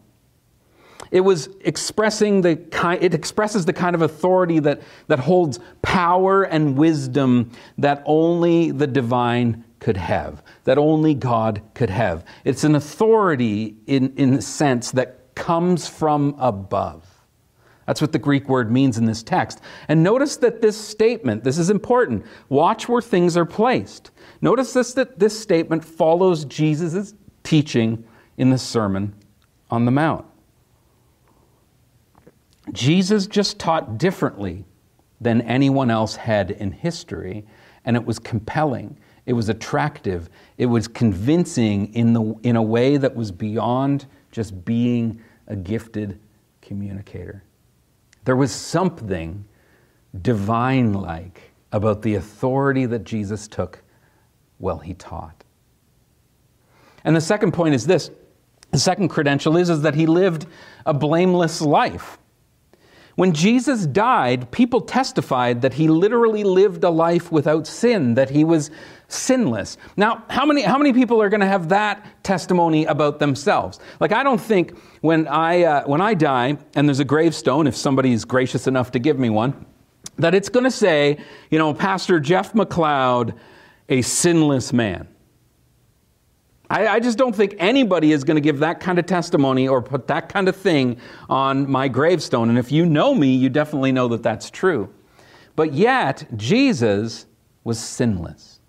It 1.12 1.22
was 1.22 1.50
expressing 1.62 2.42
the 2.42 2.56
kind, 2.56 3.02
it 3.02 3.14
expresses 3.14 3.66
the 3.66 3.74
kind 3.74 3.96
of 3.96 4.02
authority 4.02 4.60
that, 4.60 4.82
that 5.08 5.20
holds 5.20 5.60
power 5.82 6.44
and 6.44 6.78
wisdom 6.78 7.52
that 7.78 8.04
only 8.06 8.72
the 8.72 8.88
divine 8.88 9.64
could 9.80 9.98
have, 9.98 10.42
that 10.64 10.78
only 10.78 11.14
God 11.14 11.62
could 11.74 11.90
have. 11.90 12.26
It's 12.44 12.64
an 12.64 12.76
authority 12.76 13.76
in, 13.86 14.14
in 14.18 14.36
the 14.36 14.42
sense 14.42 14.92
that 14.92 15.36
comes 15.36 15.88
from 15.88 16.36
above. 16.40 17.06
That's 17.86 18.02
what 18.02 18.12
the 18.12 18.20
Greek 18.20 18.50
word 18.50 18.72
means 18.72 18.98
in 18.98 19.06
this 19.06 19.22
text. 19.22 19.62
And 19.88 20.02
notice 20.02 20.38
that 20.38 20.62
this 20.62 20.76
statement, 20.76 21.44
this 21.44 21.60
is 21.60 21.70
important. 21.70 22.26
Watch 22.50 22.90
where 22.90 23.02
things 23.02 23.38
are 23.38 23.46
placed. 23.46 24.10
Notice 24.42 24.74
this 24.74 24.94
that 24.94 25.20
this 25.20 25.40
statement 25.40 25.86
follows 25.86 26.46
Jesus' 26.46 27.14
teaching 27.44 28.04
in 28.38 28.50
the 28.50 28.58
Sermon 28.58 29.14
on 29.70 29.86
the 29.86 29.92
Mount. 29.92 30.26
Jesus 32.72 33.28
just 33.28 33.60
taught 33.60 33.98
differently 33.98 34.66
than 35.22 35.42
anyone 35.42 35.90
else 35.90 36.16
had 36.16 36.52
in 36.52 36.72
history, 36.72 37.46
and 37.86 37.96
it 37.96 38.06
was 38.06 38.20
compelling. 38.20 38.98
It 39.26 39.34
was 39.34 39.50
attractive. 39.50 40.30
It 40.58 40.66
was 40.66 40.88
convincing 40.88 41.94
in, 41.94 42.14
the, 42.14 42.36
in 42.44 42.56
a 42.56 42.64
way 42.64 42.98
that 42.98 43.16
was 43.16 43.32
beyond 43.32 44.06
just 44.32 44.66
being 44.66 45.22
a 45.48 45.56
gifted 45.56 46.20
communicator. 46.62 47.44
There 48.26 48.36
was 48.36 48.52
something 48.52 49.46
divine 50.22 50.94
like 50.94 51.52
about 51.72 52.02
the 52.02 52.16
authority 52.16 52.86
that 52.88 53.04
Jesus 53.04 53.48
took 53.48 53.82
while 54.58 54.80
he 54.80 54.94
taught. 54.94 55.44
And 57.04 57.16
the 57.16 57.22
second 57.22 57.52
point 57.52 57.76
is 57.76 57.86
this 57.86 58.10
the 58.76 58.80
second 58.80 59.08
credential 59.08 59.56
is, 59.56 59.70
is 59.70 59.84
that 59.84 59.96
he 59.96 60.06
lived 60.06 60.46
a 60.86 60.94
blameless 60.94 61.62
life. 61.62 62.18
When 63.16 63.34
Jesus 63.34 63.86
died, 63.86 64.52
people 64.52 64.82
testified 64.82 65.62
that 65.62 65.74
he 65.74 65.88
literally 65.88 66.44
lived 66.44 66.84
a 66.84 66.90
life 66.90 67.32
without 67.32 67.68
sin, 67.68 68.16
that 68.16 68.30
he 68.30 68.44
was 68.44 68.72
sinless. 69.08 69.78
Now, 69.96 70.26
how 70.30 70.46
many, 70.46 70.62
how 70.64 70.78
many 70.78 70.92
people 70.92 71.22
are 71.22 71.30
going 71.30 71.40
to 71.40 71.48
have 71.48 71.70
that 71.70 72.22
testimony 72.24 72.84
about 72.84 73.20
themselves? 73.20 73.80
Like, 74.02 74.12
I 74.12 74.24
don't 74.24 74.42
think 74.42 74.78
when 75.00 75.26
I, 75.30 75.64
uh, 75.64 75.86
when 75.86 76.02
I 76.02 76.14
die 76.14 76.58
and 76.76 76.90
there's 76.90 77.00
a 77.00 77.06
gravestone, 77.06 77.68
if 77.68 77.78
somebody's 77.78 78.26
gracious 78.26 78.68
enough 78.68 78.92
to 78.92 79.00
give 79.00 79.18
me 79.18 79.30
one, 79.30 79.66
that 80.18 80.36
it's 80.36 80.50
going 80.50 80.66
to 80.66 80.72
say, 80.72 81.18
you 81.50 81.60
know, 81.60 81.74
Pastor 81.74 82.20
Jeff 82.20 82.52
McLeod, 82.52 83.38
a 83.88 84.02
sinless 84.02 84.74
man. 84.74 85.08
I, 86.70 86.88
I, 86.88 87.00
just 87.00 87.18
don't 87.18 87.36
think 87.36 87.56
anybody 87.60 88.12
is 88.12 88.24
going 88.24 88.36
to 88.36 88.42
give 88.42 88.60
that 88.60 88.80
kind 88.80 88.98
of 88.98 89.06
testimony 89.06 89.68
or 89.68 89.82
put 89.82 90.08
that 90.08 90.30
kind 90.30 90.48
of 90.48 90.56
thing 90.56 90.98
on 91.30 91.70
my 91.70 91.88
gravestone. 91.88 92.50
And 92.50 92.58
if 92.58 92.72
you 92.72 92.86
know 92.86 93.14
me, 93.14 93.36
you 93.36 93.50
definitely 93.50 93.92
know 93.92 94.08
that 94.10 94.24
that's 94.24 94.50
true. 94.50 94.94
But 95.56 95.74
yet, 95.74 96.26
Jesus 96.36 97.28
was 97.64 97.80
sinless. 97.80 98.60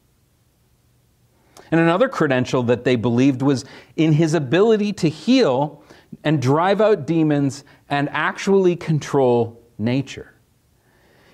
And 1.70 1.80
another 1.80 2.08
credential 2.08 2.62
that 2.64 2.84
they 2.84 2.96
believed 2.96 3.42
was 3.42 3.64
in 3.96 4.12
his 4.12 4.34
ability 4.34 4.92
to 4.94 5.08
heal 5.08 5.82
and 6.22 6.40
drive 6.40 6.80
out 6.80 7.06
demons 7.06 7.64
and 7.88 8.08
actually 8.10 8.76
control 8.76 9.60
nature. 9.78 10.34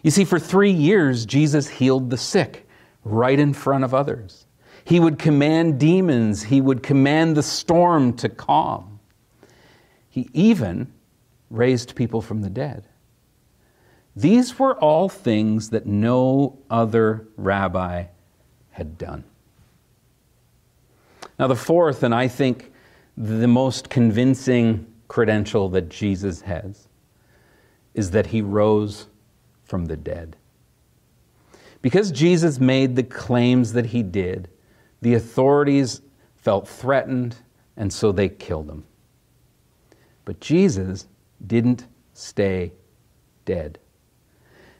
You 0.03 0.11
see, 0.11 0.25
for 0.25 0.39
three 0.39 0.73
years, 0.73 1.27
Jesus 1.27 1.69
healed 1.69 2.11
the 2.11 2.17
sick 2.17 2.67
right 3.05 3.39
in 3.39 3.53
front 3.53 3.85
of 3.85 3.95
others. 3.95 4.47
He 4.85 4.99
would 4.99 5.19
command 5.19 5.79
demons, 5.79 6.45
he 6.45 6.61
would 6.61 6.83
command 6.83 7.37
the 7.37 7.43
storm 7.43 8.15
to 8.15 8.29
calm. 8.29 9.01
He 10.09 10.29
even 10.33 10.93
raised 11.51 11.95
people 11.95 12.21
from 12.21 12.43
the 12.43 12.51
dead. 12.51 12.85
These 14.15 14.59
were 14.59 14.79
all 14.79 15.09
things 15.09 15.71
that 15.71 15.87
no 15.87 16.59
other 16.69 17.27
rabbi 17.37 18.07
had 18.71 18.99
done. 18.99 19.25
Now, 21.39 21.47
the 21.47 21.57
fourth, 21.57 22.03
and 22.03 22.15
I 22.15 22.29
think 22.29 22.73
the 23.17 23.49
most 23.49 23.89
convincing 23.89 24.87
credential 25.09 25.69
that 25.71 25.89
Jesus 25.89 26.43
has, 26.43 26.89
is 27.95 28.11
that 28.11 28.27
he 28.27 28.43
rose 28.43 29.07
from 29.65 29.87
the 29.87 29.97
dead. 29.97 30.37
Because 31.81 32.11
Jesus 32.11 32.61
made 32.61 32.97
the 32.97 33.03
claims 33.03 33.73
that 33.73 33.87
he 33.87 34.03
did, 34.03 34.49
the 35.03 35.15
authorities 35.15 36.01
felt 36.37 36.67
threatened, 36.67 37.37
and 37.77 37.93
so 37.93 38.11
they 38.11 38.29
killed 38.29 38.71
him. 38.71 38.85
But 40.25 40.41
Jesus 40.41 41.07
didn't 41.47 41.87
stay 42.15 42.73
dead. 43.45 43.79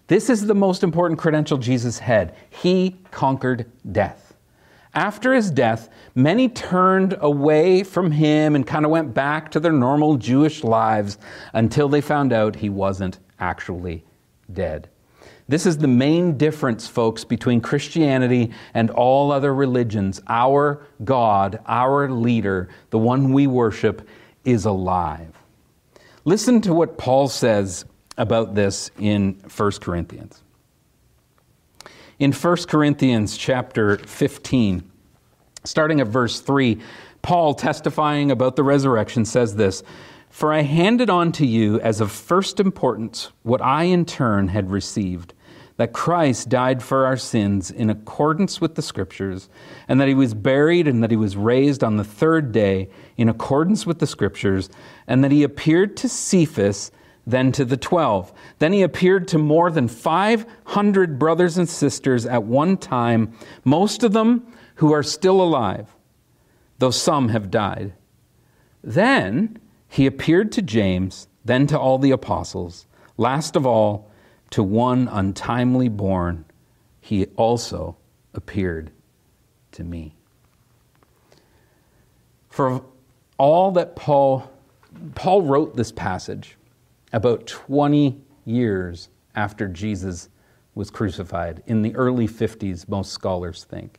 This 0.07 0.31
is 0.31 0.47
the 0.47 0.55
most 0.55 0.83
important 0.83 1.19
credential 1.19 1.59
Jesus 1.59 1.99
had. 1.99 2.35
He 2.51 2.97
conquered 3.11 3.71
death. 3.91 4.35
After 4.95 5.33
his 5.33 5.51
death, 5.51 5.89
many 6.15 6.49
turned 6.49 7.17
away 7.21 7.83
from 7.83 8.11
him 8.11 8.55
and 8.55 8.67
kind 8.67 8.85
of 8.85 8.91
went 8.91 9.15
back 9.15 9.51
to 9.53 9.61
their 9.61 9.73
normal 9.73 10.17
Jewish 10.17 10.63
lives 10.63 11.17
until 11.55 11.89
they 11.89 12.03
found 12.03 12.33
out 12.33 12.57
he 12.57 12.69
wasn't 12.69 13.19
actually 13.41 14.05
dead. 14.53 14.89
This 15.49 15.67
is 15.67 15.79
the 15.79 15.89
main 15.89 16.37
difference, 16.39 16.87
folks, 16.87 17.25
between 17.25 17.61
Christianity 17.61 18.53
and 18.75 18.91
all 18.91 19.33
other 19.33 19.55
religions. 19.55 20.21
Our 20.29 20.87
God, 21.05 21.61
our 21.67 22.09
leader, 22.09 22.69
the 22.91 22.99
one 22.99 23.33
we 23.33 23.47
worship, 23.47 24.09
is 24.45 24.65
alive. 24.65 25.35
Listen 26.25 26.61
to 26.63 26.73
what 26.73 26.97
Paul 26.97 27.29
says 27.29 27.85
about 28.17 28.55
this 28.55 28.91
in 28.99 29.41
1 29.55 29.71
Corinthians. 29.81 30.43
In 32.19 32.33
1 32.33 32.57
Corinthians 32.69 33.37
chapter 33.37 33.99
15, 33.99 34.89
starting 35.65 36.01
at 36.01 36.07
verse 36.07 36.41
3, 36.41 36.81
Paul, 37.23 37.55
testifying 37.55 38.31
about 38.31 38.57
the 38.57 38.63
resurrection, 38.63 39.25
says 39.25 39.57
this 39.57 39.83
For 40.33 40.51
I 40.51 40.63
handed 40.63 41.11
on 41.11 41.31
to 41.33 41.47
you 41.47 41.79
as 41.81 42.01
of 42.01 42.11
first 42.11 42.59
importance 42.59 43.31
what 43.43 43.61
I 43.61 43.85
in 43.85 44.07
turn 44.07 44.49
had 44.49 44.71
received 44.71 45.35
that 45.77 45.93
Christ 45.93 46.49
died 46.49 46.83
for 46.83 47.05
our 47.05 47.19
sins 47.19 47.71
in 47.71 47.91
accordance 47.91 48.59
with 48.59 48.75
the 48.75 48.81
Scriptures, 48.83 49.51
and 49.89 50.01
that 50.01 50.09
he 50.09 50.15
was 50.15 50.33
buried, 50.33 50.89
and 50.89 51.03
that 51.03 51.11
he 51.11 51.19
was 51.19 51.37
raised 51.37 51.85
on 51.85 51.99
the 51.99 52.05
third 52.05 52.51
day 52.51 52.89
in 53.19 53.29
accordance 53.29 53.85
with 53.85 53.99
the 53.99 54.07
Scriptures, 54.07 54.71
and 55.07 55.23
that 55.23 55.33
he 55.33 55.43
appeared 55.43 55.99
to 55.99 56.09
Cephas, 56.09 56.91
then 57.27 57.53
to 57.53 57.65
the 57.65 57.77
twelve. 57.77 58.33
Then 58.59 58.73
he 58.73 58.81
appeared 58.83 59.29
to 59.29 59.39
more 59.39 59.71
than 59.71 59.87
500 59.87 61.19
brothers 61.19 61.59
and 61.59 61.69
sisters 61.69 62.25
at 62.25 62.45
one 62.45 62.79
time, 62.79 63.35
most 63.65 64.03
of 64.03 64.15
them 64.15 64.47
who 64.77 64.93
are 64.93 65.03
still 65.03 65.43
alive, 65.43 65.95
though 66.79 66.91
some 66.91 67.29
have 67.29 67.51
died. 67.51 67.93
Then 68.83 69.59
he 69.93 70.07
appeared 70.07 70.51
to 70.53 70.63
James, 70.63 71.29
then 71.45 71.67
to 71.67 71.79
all 71.79 71.99
the 71.99 72.13
apostles. 72.13 72.87
Last 73.19 73.57
of 73.57 73.67
all, 73.67 74.11
to 74.49 74.63
one 74.63 75.07
untimely 75.07 75.91
born, 75.91 76.47
he 77.03 77.27
also 77.37 77.99
appeared 78.33 78.91
to 79.73 79.85
me. 79.85 80.15
For 82.49 82.83
all 83.37 83.71
that 83.73 83.95
Paul 83.95 84.51
Paul 85.15 85.43
wrote 85.43 85.77
this 85.77 85.93
passage 85.93 86.57
about 87.13 87.47
20 87.47 88.19
years 88.47 89.11
after 89.35 89.69
Jesus 89.69 90.31
was 90.75 90.91
crucified 90.91 91.63
in 91.67 91.83
the 91.83 91.95
early 91.97 92.29
50s 92.29 92.89
most 92.89 93.13
scholars 93.13 93.65
think. 93.65 93.99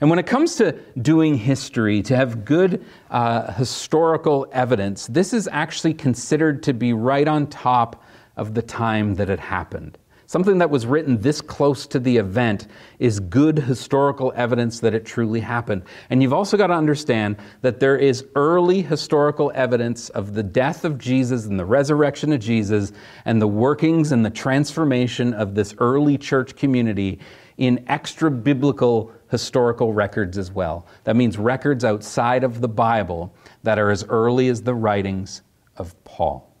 And 0.00 0.10
when 0.10 0.18
it 0.18 0.26
comes 0.26 0.56
to 0.56 0.72
doing 1.00 1.34
history, 1.34 2.02
to 2.02 2.14
have 2.14 2.44
good 2.44 2.84
uh, 3.10 3.52
historical 3.52 4.46
evidence, 4.52 5.08
this 5.08 5.32
is 5.32 5.48
actually 5.50 5.94
considered 5.94 6.62
to 6.64 6.72
be 6.72 6.92
right 6.92 7.26
on 7.26 7.48
top 7.48 8.04
of 8.36 8.54
the 8.54 8.62
time 8.62 9.16
that 9.16 9.28
it 9.28 9.40
happened. 9.40 9.98
Something 10.28 10.58
that 10.58 10.68
was 10.68 10.84
written 10.84 11.22
this 11.22 11.40
close 11.40 11.86
to 11.86 11.98
the 11.98 12.18
event 12.18 12.66
is 12.98 13.18
good 13.18 13.58
historical 13.58 14.30
evidence 14.36 14.80
that 14.80 14.92
it 14.92 15.06
truly 15.06 15.40
happened. 15.40 15.84
And 16.10 16.22
you've 16.22 16.34
also 16.34 16.58
got 16.58 16.66
to 16.66 16.74
understand 16.74 17.38
that 17.62 17.80
there 17.80 17.96
is 17.96 18.26
early 18.36 18.82
historical 18.82 19.50
evidence 19.54 20.10
of 20.10 20.34
the 20.34 20.42
death 20.42 20.84
of 20.84 20.98
Jesus 20.98 21.46
and 21.46 21.58
the 21.58 21.64
resurrection 21.64 22.30
of 22.34 22.40
Jesus 22.40 22.92
and 23.24 23.40
the 23.40 23.48
workings 23.48 24.12
and 24.12 24.22
the 24.22 24.30
transformation 24.30 25.32
of 25.32 25.54
this 25.54 25.74
early 25.78 26.18
church 26.18 26.56
community 26.56 27.20
in 27.56 27.82
extra 27.88 28.30
biblical 28.30 29.10
historical 29.30 29.92
records 29.92 30.38
as 30.38 30.50
well. 30.50 30.86
That 31.04 31.16
means 31.16 31.38
records 31.38 31.84
outside 31.84 32.44
of 32.44 32.60
the 32.60 32.68
Bible 32.68 33.34
that 33.62 33.78
are 33.78 33.90
as 33.90 34.04
early 34.04 34.48
as 34.48 34.62
the 34.62 34.74
writings 34.74 35.42
of 35.76 36.02
Paul. 36.04 36.54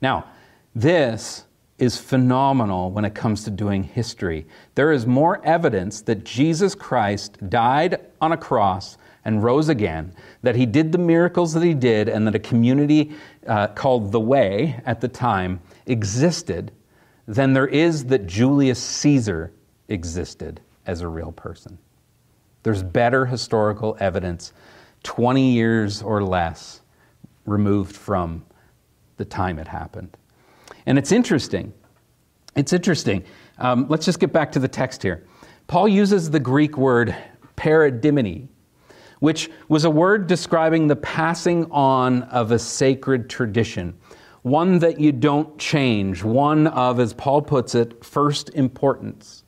Now, 0.00 0.26
this 0.74 1.44
is 1.78 1.98
phenomenal 1.98 2.90
when 2.90 3.04
it 3.04 3.14
comes 3.14 3.44
to 3.44 3.50
doing 3.50 3.82
history. 3.82 4.46
There 4.74 4.92
is 4.92 5.06
more 5.06 5.44
evidence 5.44 6.00
that 6.02 6.24
Jesus 6.24 6.74
Christ 6.74 7.50
died 7.50 8.00
on 8.20 8.32
a 8.32 8.36
cross 8.36 8.96
and 9.24 9.42
rose 9.42 9.68
again, 9.68 10.14
that 10.42 10.56
he 10.56 10.64
did 10.64 10.92
the 10.92 10.98
miracles 10.98 11.52
that 11.52 11.62
he 11.62 11.74
did, 11.74 12.08
and 12.08 12.26
that 12.26 12.34
a 12.34 12.38
community 12.38 13.12
uh, 13.46 13.66
called 13.68 14.12
the 14.12 14.20
Way 14.20 14.80
at 14.86 15.00
the 15.00 15.08
time 15.08 15.60
existed, 15.86 16.72
than 17.26 17.52
there 17.52 17.66
is 17.66 18.04
that 18.06 18.26
Julius 18.26 18.80
Caesar 18.80 19.52
existed 19.88 20.60
as 20.86 21.00
a 21.00 21.08
real 21.08 21.32
person. 21.32 21.78
There's 22.62 22.82
better 22.82 23.26
historical 23.26 23.96
evidence 24.00 24.52
20 25.02 25.52
years 25.52 26.02
or 26.02 26.22
less 26.22 26.80
removed 27.44 27.94
from 27.94 28.44
the 29.18 29.24
time 29.24 29.58
it 29.58 29.68
happened. 29.68 30.16
And 30.84 30.98
it's 30.98 31.12
interesting. 31.12 31.72
It's 32.56 32.72
interesting. 32.72 33.24
Um, 33.58 33.86
let's 33.88 34.04
just 34.04 34.18
get 34.18 34.32
back 34.32 34.52
to 34.52 34.58
the 34.58 34.68
text 34.68 35.02
here. 35.02 35.26
Paul 35.66 35.88
uses 35.88 36.30
the 36.30 36.40
Greek 36.40 36.76
word 36.76 37.14
paradimony, 37.56 38.48
which 39.20 39.50
was 39.68 39.84
a 39.84 39.90
word 39.90 40.26
describing 40.26 40.86
the 40.86 40.96
passing 40.96 41.70
on 41.70 42.24
of 42.24 42.52
a 42.52 42.58
sacred 42.58 43.28
tradition, 43.28 43.96
one 44.42 44.78
that 44.78 45.00
you 45.00 45.12
don't 45.12 45.58
change, 45.58 46.22
one 46.22 46.66
of, 46.68 47.00
as 47.00 47.14
Paul 47.14 47.42
puts 47.42 47.74
it, 47.74 48.04
first 48.04 48.50
importance. 48.50 49.44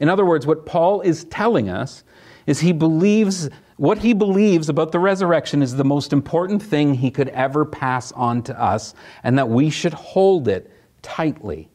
In 0.00 0.08
other 0.08 0.24
words, 0.24 0.46
what 0.46 0.66
Paul 0.66 1.00
is 1.00 1.24
telling 1.24 1.68
us 1.68 2.04
is 2.46 2.60
he 2.60 2.72
believes 2.72 3.48
what 3.76 3.98
he 3.98 4.14
believes 4.14 4.70
about 4.70 4.90
the 4.90 4.98
resurrection 4.98 5.62
is 5.62 5.76
the 5.76 5.84
most 5.84 6.12
important 6.12 6.62
thing 6.62 6.94
he 6.94 7.10
could 7.10 7.28
ever 7.28 7.64
pass 7.64 8.10
on 8.12 8.42
to 8.44 8.58
us, 8.58 8.94
and 9.22 9.38
that 9.38 9.48
we 9.48 9.68
should 9.68 9.92
hold 9.92 10.48
it 10.48 10.70
tightly. 11.02 11.68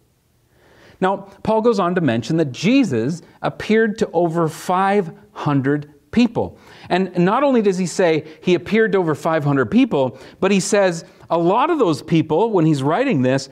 Now, 0.99 1.17
Paul 1.43 1.61
goes 1.61 1.79
on 1.79 1.95
to 1.95 2.01
mention 2.01 2.37
that 2.37 2.51
Jesus 2.51 3.21
appeared 3.41 3.97
to 3.99 4.09
over 4.13 4.47
500 4.47 5.93
people. 6.11 6.57
And 6.89 7.17
not 7.17 7.43
only 7.43 7.61
does 7.61 7.77
he 7.77 7.85
say 7.85 8.25
he 8.41 8.55
appeared 8.55 8.91
to 8.91 8.97
over 8.97 9.15
500 9.15 9.71
people, 9.71 10.19
but 10.39 10.51
he 10.51 10.59
says 10.59 11.05
a 11.29 11.37
lot 11.37 11.69
of 11.69 11.79
those 11.79 12.01
people, 12.01 12.51
when 12.51 12.65
he's 12.65 12.83
writing 12.83 13.21
this, 13.21 13.49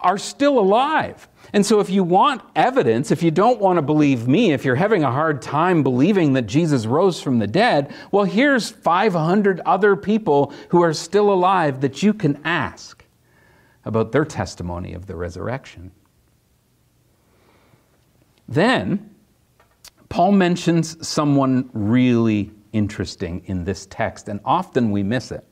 are 0.00 0.18
still 0.18 0.58
alive. 0.58 1.28
And 1.52 1.66
so, 1.66 1.80
if 1.80 1.90
you 1.90 2.04
want 2.04 2.42
evidence, 2.54 3.10
if 3.10 3.22
you 3.22 3.30
don't 3.30 3.60
want 3.60 3.76
to 3.78 3.82
believe 3.82 4.28
me, 4.28 4.52
if 4.52 4.64
you're 4.64 4.76
having 4.76 5.02
a 5.02 5.10
hard 5.10 5.42
time 5.42 5.82
believing 5.82 6.34
that 6.34 6.42
Jesus 6.42 6.86
rose 6.86 7.20
from 7.20 7.38
the 7.38 7.46
dead, 7.46 7.92
well, 8.12 8.24
here's 8.24 8.70
500 8.70 9.60
other 9.60 9.96
people 9.96 10.52
who 10.68 10.82
are 10.82 10.92
still 10.92 11.32
alive 11.32 11.80
that 11.80 12.02
you 12.02 12.14
can 12.14 12.40
ask 12.44 13.04
about 13.84 14.12
their 14.12 14.24
testimony 14.24 14.92
of 14.92 15.06
the 15.06 15.16
resurrection. 15.16 15.90
Then, 18.48 19.14
Paul 20.08 20.32
mentions 20.32 21.06
someone 21.06 21.70
really 21.72 22.50
interesting 22.72 23.42
in 23.46 23.64
this 23.64 23.86
text, 23.86 24.28
and 24.28 24.40
often 24.44 24.90
we 24.90 25.02
miss 25.02 25.30
it. 25.30 25.44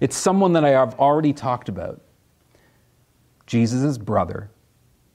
It's 0.00 0.16
someone 0.16 0.52
that 0.54 0.64
I 0.64 0.70
have 0.70 0.98
already 0.98 1.32
talked 1.32 1.68
about 1.68 2.00
Jesus' 3.46 3.98
brother, 3.98 4.50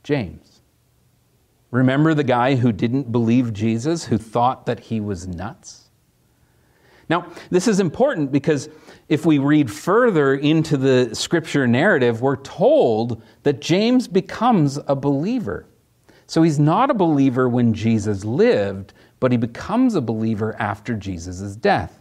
James. 0.03 0.61
Remember 1.71 2.13
the 2.13 2.23
guy 2.23 2.55
who 2.55 2.71
didn't 2.71 3.11
believe 3.11 3.53
Jesus, 3.53 4.05
who 4.05 4.17
thought 4.17 4.65
that 4.65 4.79
he 4.79 4.99
was 4.99 5.27
nuts? 5.27 5.89
Now, 7.09 7.31
this 7.49 7.67
is 7.67 7.79
important 7.79 8.31
because 8.31 8.69
if 9.07 9.25
we 9.25 9.39
read 9.39 9.71
further 9.71 10.35
into 10.35 10.77
the 10.77 11.15
scripture 11.15 11.67
narrative, 11.67 12.21
we're 12.21 12.35
told 12.37 13.23
that 13.43 13.61
James 13.61 14.07
becomes 14.07 14.77
a 14.87 14.95
believer. 14.95 15.65
So 16.27 16.43
he's 16.43 16.59
not 16.59 16.91
a 16.91 16.93
believer 16.93 17.49
when 17.49 17.73
Jesus 17.73 18.23
lived, 18.23 18.93
but 19.19 19.31
he 19.31 19.37
becomes 19.37 19.95
a 19.95 20.01
believer 20.01 20.55
after 20.59 20.93
Jesus' 20.93 21.55
death. 21.55 21.99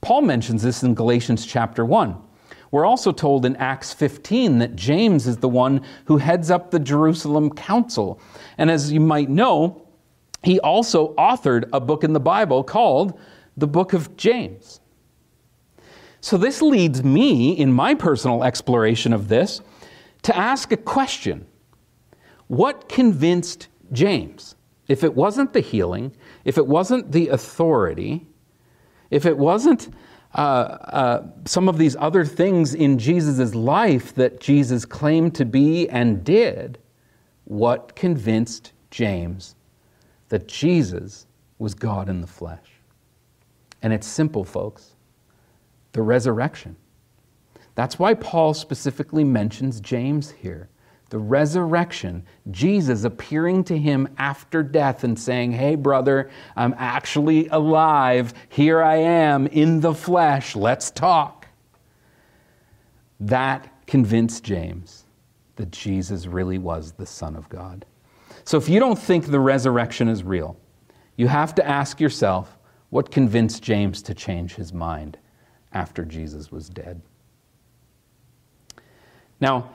Paul 0.00 0.22
mentions 0.22 0.62
this 0.62 0.82
in 0.82 0.94
Galatians 0.94 1.46
chapter 1.46 1.84
1. 1.84 2.16
We're 2.70 2.86
also 2.86 3.10
told 3.10 3.44
in 3.44 3.56
Acts 3.56 3.92
15 3.92 4.58
that 4.58 4.76
James 4.76 5.26
is 5.26 5.38
the 5.38 5.48
one 5.48 5.82
who 6.04 6.18
heads 6.18 6.50
up 6.50 6.70
the 6.70 6.78
Jerusalem 6.78 7.50
Council. 7.50 8.20
And 8.58 8.70
as 8.70 8.92
you 8.92 9.00
might 9.00 9.28
know, 9.28 9.86
he 10.42 10.60
also 10.60 11.14
authored 11.14 11.68
a 11.72 11.80
book 11.80 12.04
in 12.04 12.12
the 12.12 12.20
Bible 12.20 12.62
called 12.62 13.18
the 13.56 13.66
Book 13.66 13.92
of 13.92 14.16
James. 14.16 14.80
So 16.20 16.36
this 16.36 16.62
leads 16.62 17.02
me, 17.02 17.52
in 17.52 17.72
my 17.72 17.94
personal 17.94 18.44
exploration 18.44 19.12
of 19.12 19.28
this, 19.28 19.60
to 20.22 20.36
ask 20.36 20.70
a 20.70 20.76
question 20.76 21.46
What 22.46 22.88
convinced 22.88 23.68
James? 23.92 24.54
If 24.86 25.04
it 25.04 25.14
wasn't 25.14 25.52
the 25.52 25.60
healing, 25.60 26.12
if 26.44 26.58
it 26.58 26.66
wasn't 26.66 27.12
the 27.12 27.28
authority, 27.28 28.26
if 29.10 29.24
it 29.24 29.38
wasn't 29.38 29.88
uh, 30.34 30.38
uh, 30.38 31.26
some 31.44 31.68
of 31.68 31.78
these 31.78 31.96
other 31.96 32.24
things 32.24 32.74
in 32.74 32.98
Jesus' 32.98 33.54
life 33.54 34.14
that 34.14 34.40
Jesus 34.40 34.84
claimed 34.84 35.34
to 35.34 35.44
be 35.44 35.88
and 35.88 36.22
did, 36.22 36.78
what 37.44 37.96
convinced 37.96 38.72
James 38.90 39.56
that 40.28 40.46
Jesus 40.46 41.26
was 41.58 41.74
God 41.74 42.08
in 42.08 42.20
the 42.20 42.26
flesh. 42.26 42.70
And 43.82 43.92
it's 43.92 44.06
simple, 44.06 44.44
folks 44.44 44.94
the 45.92 46.02
resurrection. 46.02 46.76
That's 47.74 47.98
why 47.98 48.14
Paul 48.14 48.54
specifically 48.54 49.24
mentions 49.24 49.80
James 49.80 50.30
here. 50.30 50.68
The 51.10 51.18
resurrection, 51.18 52.24
Jesus 52.50 53.04
appearing 53.04 53.64
to 53.64 53.76
him 53.76 54.08
after 54.16 54.62
death 54.62 55.04
and 55.04 55.18
saying, 55.18 55.52
Hey, 55.52 55.74
brother, 55.74 56.30
I'm 56.56 56.74
actually 56.78 57.48
alive. 57.48 58.32
Here 58.48 58.82
I 58.82 58.96
am 58.96 59.48
in 59.48 59.80
the 59.80 59.94
flesh. 59.94 60.54
Let's 60.54 60.90
talk. 60.90 61.48
That 63.18 63.86
convinced 63.86 64.44
James 64.44 65.04
that 65.56 65.72
Jesus 65.72 66.26
really 66.26 66.58
was 66.58 66.92
the 66.92 67.04
Son 67.04 67.36
of 67.36 67.48
God. 67.48 67.84
So 68.44 68.56
if 68.56 68.68
you 68.68 68.78
don't 68.80 68.98
think 68.98 69.26
the 69.26 69.40
resurrection 69.40 70.08
is 70.08 70.22
real, 70.22 70.56
you 71.16 71.26
have 71.26 71.54
to 71.56 71.68
ask 71.68 72.00
yourself 72.00 72.56
what 72.90 73.10
convinced 73.10 73.62
James 73.62 74.00
to 74.02 74.14
change 74.14 74.54
his 74.54 74.72
mind 74.72 75.18
after 75.72 76.04
Jesus 76.04 76.50
was 76.50 76.68
dead. 76.68 77.02
Now, 79.40 79.70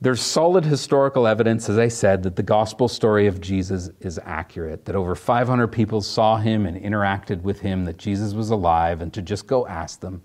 there's 0.00 0.20
solid 0.20 0.64
historical 0.64 1.26
evidence, 1.26 1.68
as 1.68 1.76
I 1.76 1.88
said, 1.88 2.22
that 2.22 2.36
the 2.36 2.42
gospel 2.42 2.86
story 2.86 3.26
of 3.26 3.40
Jesus 3.40 3.90
is 4.00 4.20
accurate, 4.24 4.84
that 4.84 4.94
over 4.94 5.16
500 5.16 5.68
people 5.68 6.00
saw 6.00 6.36
him 6.36 6.66
and 6.66 6.80
interacted 6.80 7.42
with 7.42 7.60
him, 7.60 7.84
that 7.84 7.96
Jesus 7.96 8.32
was 8.32 8.50
alive, 8.50 9.00
and 9.00 9.12
to 9.14 9.22
just 9.22 9.48
go 9.48 9.66
ask 9.66 10.00
them. 10.00 10.22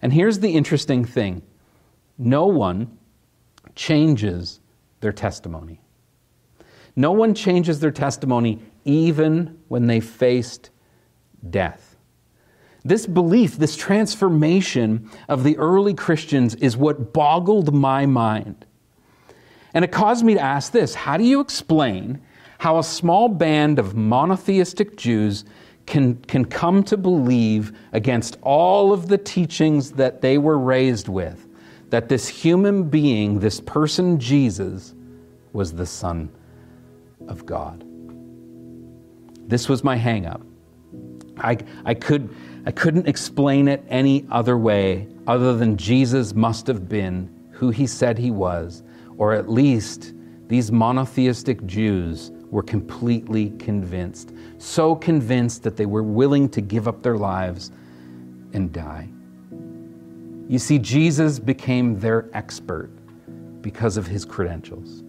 And 0.00 0.12
here's 0.12 0.38
the 0.38 0.54
interesting 0.54 1.04
thing 1.04 1.42
no 2.16 2.46
one 2.46 2.98
changes 3.74 4.60
their 5.00 5.12
testimony. 5.12 5.80
No 6.96 7.12
one 7.12 7.34
changes 7.34 7.80
their 7.80 7.90
testimony 7.90 8.60
even 8.84 9.58
when 9.68 9.86
they 9.86 10.00
faced 10.00 10.70
death. 11.48 11.96
This 12.84 13.06
belief, 13.06 13.58
this 13.58 13.76
transformation 13.76 15.10
of 15.28 15.44
the 15.44 15.58
early 15.58 15.92
Christians 15.92 16.54
is 16.56 16.76
what 16.76 17.12
boggled 17.12 17.74
my 17.74 18.06
mind. 18.06 18.64
And 19.74 19.84
it 19.84 19.92
caused 19.92 20.24
me 20.24 20.34
to 20.34 20.40
ask 20.40 20.72
this 20.72 20.94
How 20.94 21.16
do 21.16 21.24
you 21.24 21.40
explain 21.40 22.20
how 22.58 22.78
a 22.78 22.84
small 22.84 23.28
band 23.28 23.78
of 23.78 23.96
monotheistic 23.96 24.96
Jews 24.96 25.44
can, 25.86 26.16
can 26.16 26.44
come 26.44 26.82
to 26.84 26.96
believe 26.96 27.72
against 27.92 28.36
all 28.42 28.92
of 28.92 29.08
the 29.08 29.18
teachings 29.18 29.92
that 29.92 30.20
they 30.20 30.38
were 30.38 30.58
raised 30.58 31.08
with 31.08 31.48
that 31.88 32.08
this 32.08 32.28
human 32.28 32.84
being, 32.84 33.40
this 33.40 33.60
person 33.60 34.18
Jesus, 34.18 34.94
was 35.52 35.72
the 35.72 35.86
Son 35.86 36.30
of 37.28 37.44
God? 37.44 37.84
This 39.48 39.68
was 39.68 39.82
my 39.82 39.96
hangup. 39.96 40.42
I, 41.38 41.58
I 41.84 41.94
could 41.94 42.34
I 42.66 42.70
couldn't 42.72 43.08
explain 43.08 43.68
it 43.68 43.82
any 43.88 44.26
other 44.30 44.58
way 44.58 45.08
other 45.26 45.56
than 45.56 45.76
Jesus 45.76 46.34
must 46.34 46.66
have 46.66 46.88
been 46.88 47.30
who 47.52 47.70
he 47.70 47.86
said 47.86 48.18
he 48.18 48.30
was, 48.30 48.82
or 49.20 49.34
at 49.34 49.50
least 49.50 50.14
these 50.48 50.72
monotheistic 50.72 51.64
Jews 51.66 52.32
were 52.50 52.62
completely 52.62 53.50
convinced. 53.58 54.32
So 54.56 54.96
convinced 54.96 55.62
that 55.62 55.76
they 55.76 55.84
were 55.84 56.02
willing 56.02 56.48
to 56.48 56.62
give 56.62 56.88
up 56.88 57.02
their 57.02 57.18
lives 57.18 57.70
and 58.54 58.72
die. 58.72 59.10
You 60.48 60.58
see, 60.58 60.78
Jesus 60.78 61.38
became 61.38 62.00
their 62.00 62.30
expert 62.32 62.90
because 63.60 63.98
of 63.98 64.06
his 64.06 64.24
credentials, 64.24 65.02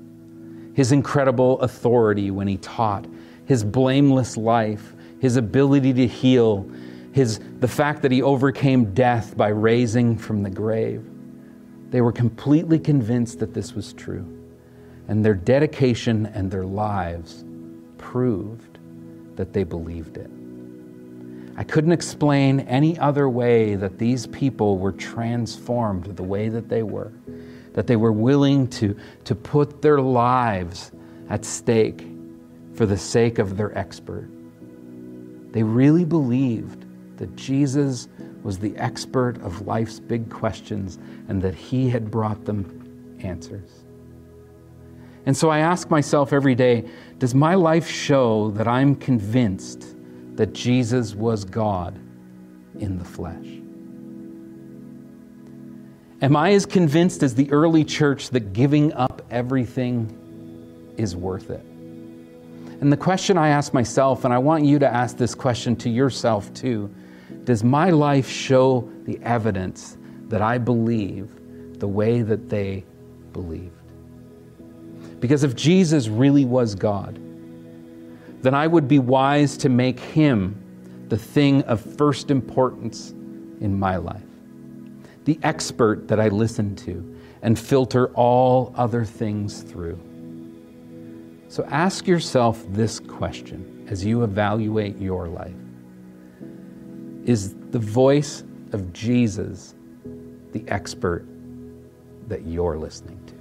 his 0.73 0.91
incredible 0.91 1.61
authority 1.61 2.31
when 2.31 2.49
he 2.49 2.57
taught, 2.57 3.07
his 3.45 3.63
blameless 3.63 4.35
life, 4.35 4.93
his 5.21 5.37
ability 5.37 5.93
to 5.93 6.05
heal, 6.05 6.69
his, 7.13 7.39
the 7.61 7.67
fact 7.67 8.01
that 8.01 8.11
he 8.11 8.21
overcame 8.21 8.93
death 8.93 9.37
by 9.37 9.47
raising 9.47 10.17
from 10.17 10.43
the 10.43 10.49
grave. 10.49 11.01
They 11.91 12.01
were 12.01 12.13
completely 12.13 12.79
convinced 12.79 13.39
that 13.39 13.53
this 13.53 13.73
was 13.75 13.93
true. 13.93 14.25
And 15.07 15.23
their 15.23 15.33
dedication 15.33 16.25
and 16.27 16.49
their 16.49 16.65
lives 16.65 17.43
proved 17.97 18.79
that 19.35 19.53
they 19.53 19.63
believed 19.63 20.17
it. 20.17 20.29
I 21.57 21.63
couldn't 21.65 21.91
explain 21.91 22.61
any 22.61 22.97
other 22.97 23.29
way 23.29 23.75
that 23.75 23.99
these 23.99 24.25
people 24.27 24.77
were 24.77 24.93
transformed 24.93 26.05
the 26.15 26.23
way 26.23 26.47
that 26.47 26.69
they 26.69 26.81
were, 26.81 27.11
that 27.73 27.87
they 27.87 27.97
were 27.97 28.13
willing 28.13 28.67
to, 28.69 28.97
to 29.25 29.35
put 29.35 29.81
their 29.81 29.99
lives 29.99 30.91
at 31.29 31.43
stake 31.43 32.07
for 32.73 32.85
the 32.85 32.97
sake 32.97 33.37
of 33.37 33.57
their 33.57 33.77
expert. 33.77 34.29
They 35.51 35.63
really 35.63 36.05
believed 36.05 36.85
that 37.17 37.35
Jesus 37.35 38.07
was 38.43 38.59
the 38.59 38.75
expert 38.77 39.41
of 39.41 39.67
life's 39.67 39.99
big 39.99 40.29
questions 40.29 40.97
and 41.27 41.41
that 41.41 41.55
he 41.55 41.89
had 41.89 42.09
brought 42.09 42.45
them 42.45 43.19
answers. 43.23 43.69
And 45.25 45.37
so 45.37 45.49
I 45.49 45.59
ask 45.59 45.89
myself 45.89 46.33
every 46.33 46.55
day 46.55 46.85
does 47.19 47.35
my 47.35 47.55
life 47.55 47.87
show 47.87 48.51
that 48.51 48.67
I'm 48.67 48.95
convinced 48.95 49.95
that 50.35 50.53
Jesus 50.53 51.13
was 51.13 51.45
God 51.45 51.95
in 52.79 52.97
the 52.97 53.05
flesh? 53.05 53.45
Am 56.23 56.35
I 56.35 56.53
as 56.53 56.65
convinced 56.65 57.23
as 57.23 57.35
the 57.35 57.51
early 57.51 57.83
church 57.83 58.29
that 58.29 58.53
giving 58.53 58.93
up 58.93 59.21
everything 59.29 60.93
is 60.97 61.15
worth 61.15 61.49
it? 61.49 61.65
And 62.79 62.91
the 62.91 62.97
question 62.97 63.37
I 63.37 63.49
ask 63.49 63.73
myself, 63.73 64.25
and 64.25 64.33
I 64.33 64.39
want 64.39 64.65
you 64.65 64.79
to 64.79 64.87
ask 64.87 65.17
this 65.17 65.35
question 65.35 65.75
to 65.77 65.89
yourself 65.89 66.51
too 66.53 66.93
does 67.43 67.63
my 67.63 67.89
life 67.89 68.29
show 68.29 68.89
the 69.05 69.19
evidence 69.23 69.97
that 70.27 70.41
I 70.41 70.57
believe 70.57 71.29
the 71.79 71.87
way 71.87 72.21
that 72.21 72.49
they 72.49 72.85
believed? 73.33 73.75
Because 75.19 75.43
if 75.43 75.55
Jesus 75.55 76.07
really 76.07 76.45
was 76.45 76.75
God, 76.75 77.19
then 78.41 78.53
I 78.53 78.67
would 78.67 78.87
be 78.87 78.99
wise 78.99 79.57
to 79.57 79.69
make 79.69 79.99
him 79.99 80.57
the 81.09 81.17
thing 81.17 81.61
of 81.63 81.81
first 81.81 82.31
importance 82.31 83.11
in 83.11 83.77
my 83.77 83.97
life, 83.97 84.21
the 85.25 85.39
expert 85.43 86.07
that 86.07 86.19
I 86.19 86.29
listen 86.29 86.75
to 86.77 87.19
and 87.41 87.57
filter 87.57 88.07
all 88.13 88.73
other 88.75 89.05
things 89.05 89.61
through. 89.61 89.99
So 91.49 91.65
ask 91.65 92.07
yourself 92.07 92.63
this 92.69 92.99
question 92.99 93.85
as 93.89 94.05
you 94.05 94.23
evaluate 94.23 94.97
your 94.99 95.27
life 95.27 95.53
is 97.25 97.55
the 97.71 97.79
voice 97.79 98.43
of 98.71 98.91
Jesus 98.93 99.75
the 100.51 100.63
expert 100.67 101.25
that 102.27 102.45
you're 102.45 102.77
listening 102.77 103.19
to? 103.25 103.33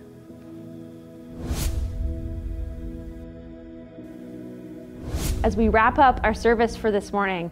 As 5.43 5.57
we 5.57 5.69
wrap 5.69 5.99
up 5.99 6.21
our 6.23 6.35
service 6.35 6.77
for 6.77 6.90
this 6.90 7.12
morning, 7.12 7.51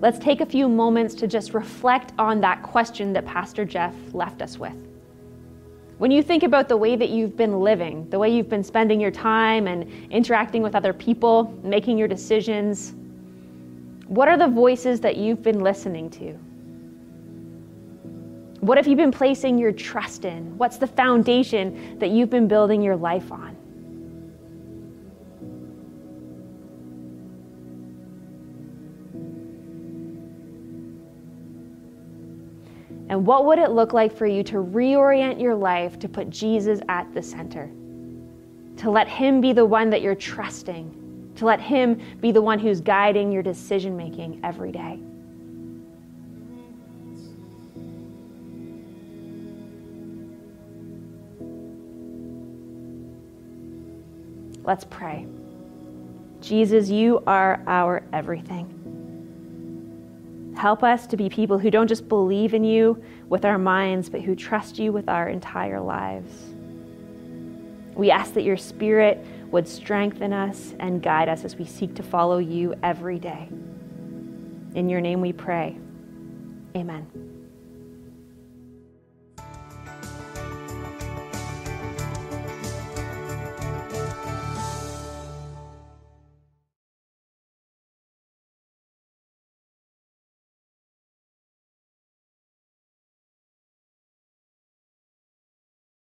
let's 0.00 0.18
take 0.18 0.40
a 0.40 0.46
few 0.46 0.68
moments 0.68 1.14
to 1.16 1.26
just 1.26 1.52
reflect 1.52 2.12
on 2.18 2.40
that 2.40 2.62
question 2.62 3.12
that 3.12 3.26
Pastor 3.26 3.66
Jeff 3.66 3.94
left 4.14 4.40
us 4.40 4.58
with. 4.58 4.74
When 5.98 6.10
you 6.10 6.22
think 6.22 6.42
about 6.42 6.68
the 6.68 6.76
way 6.76 6.96
that 6.96 7.10
you've 7.10 7.36
been 7.36 7.60
living, 7.60 8.08
the 8.10 8.18
way 8.18 8.30
you've 8.30 8.48
been 8.48 8.64
spending 8.64 9.00
your 9.00 9.10
time 9.10 9.66
and 9.66 9.90
interacting 10.10 10.62
with 10.62 10.74
other 10.74 10.92
people, 10.92 11.58
making 11.62 11.98
your 11.98 12.08
decisions, 12.08 12.94
what 14.08 14.28
are 14.28 14.38
the 14.38 14.46
voices 14.46 15.00
that 15.00 15.16
you've 15.16 15.42
been 15.42 15.60
listening 15.60 16.10
to? 16.10 16.32
What 18.60 18.78
have 18.78 18.86
you 18.86 18.96
been 18.96 19.10
placing 19.10 19.58
your 19.58 19.72
trust 19.72 20.24
in? 20.24 20.56
What's 20.56 20.76
the 20.76 20.86
foundation 20.86 21.98
that 21.98 22.10
you've 22.10 22.30
been 22.30 22.48
building 22.48 22.82
your 22.82 22.96
life 22.96 23.30
on? 23.32 23.56
And 33.08 33.24
what 33.24 33.44
would 33.44 33.58
it 33.58 33.70
look 33.70 33.92
like 33.92 34.16
for 34.16 34.26
you 34.26 34.42
to 34.44 34.56
reorient 34.56 35.40
your 35.40 35.54
life 35.54 35.98
to 36.00 36.08
put 36.08 36.28
Jesus 36.28 36.80
at 36.88 37.12
the 37.14 37.22
center? 37.22 37.70
To 38.78 38.90
let 38.90 39.08
Him 39.08 39.40
be 39.40 39.52
the 39.52 39.64
one 39.64 39.90
that 39.90 40.02
you're 40.02 40.16
trusting 40.16 41.05
to 41.36 41.44
let 41.44 41.60
Him 41.60 42.00
be 42.20 42.32
the 42.32 42.42
one 42.42 42.58
who's 42.58 42.80
guiding 42.80 43.30
your 43.30 43.42
decision 43.42 43.96
making 43.96 44.40
every 44.42 44.72
day. 44.72 44.98
Let's 54.64 54.84
pray. 54.84 55.26
Jesus, 56.40 56.90
you 56.90 57.22
are 57.26 57.62
our 57.68 58.02
everything. 58.12 58.72
Help 60.56 60.82
us 60.82 61.06
to 61.08 61.16
be 61.16 61.28
people 61.28 61.58
who 61.58 61.70
don't 61.70 61.86
just 61.86 62.08
believe 62.08 62.52
in 62.54 62.64
you 62.64 63.00
with 63.28 63.44
our 63.44 63.58
minds, 63.58 64.08
but 64.08 64.22
who 64.22 64.34
trust 64.34 64.78
you 64.78 64.90
with 64.90 65.08
our 65.08 65.28
entire 65.28 65.80
lives. 65.80 66.32
We 67.94 68.10
ask 68.10 68.34
that 68.34 68.42
your 68.42 68.56
spirit 68.56 69.24
would 69.50 69.68
strengthen 69.68 70.32
us 70.32 70.74
and 70.80 71.02
guide 71.02 71.28
us 71.28 71.44
as 71.44 71.56
we 71.56 71.64
seek 71.64 71.94
to 71.94 72.02
follow 72.02 72.38
you 72.38 72.74
every 72.82 73.18
day. 73.18 73.48
In 74.74 74.88
your 74.88 75.00
name 75.00 75.20
we 75.20 75.32
pray. 75.32 75.76
Amen. 76.76 77.25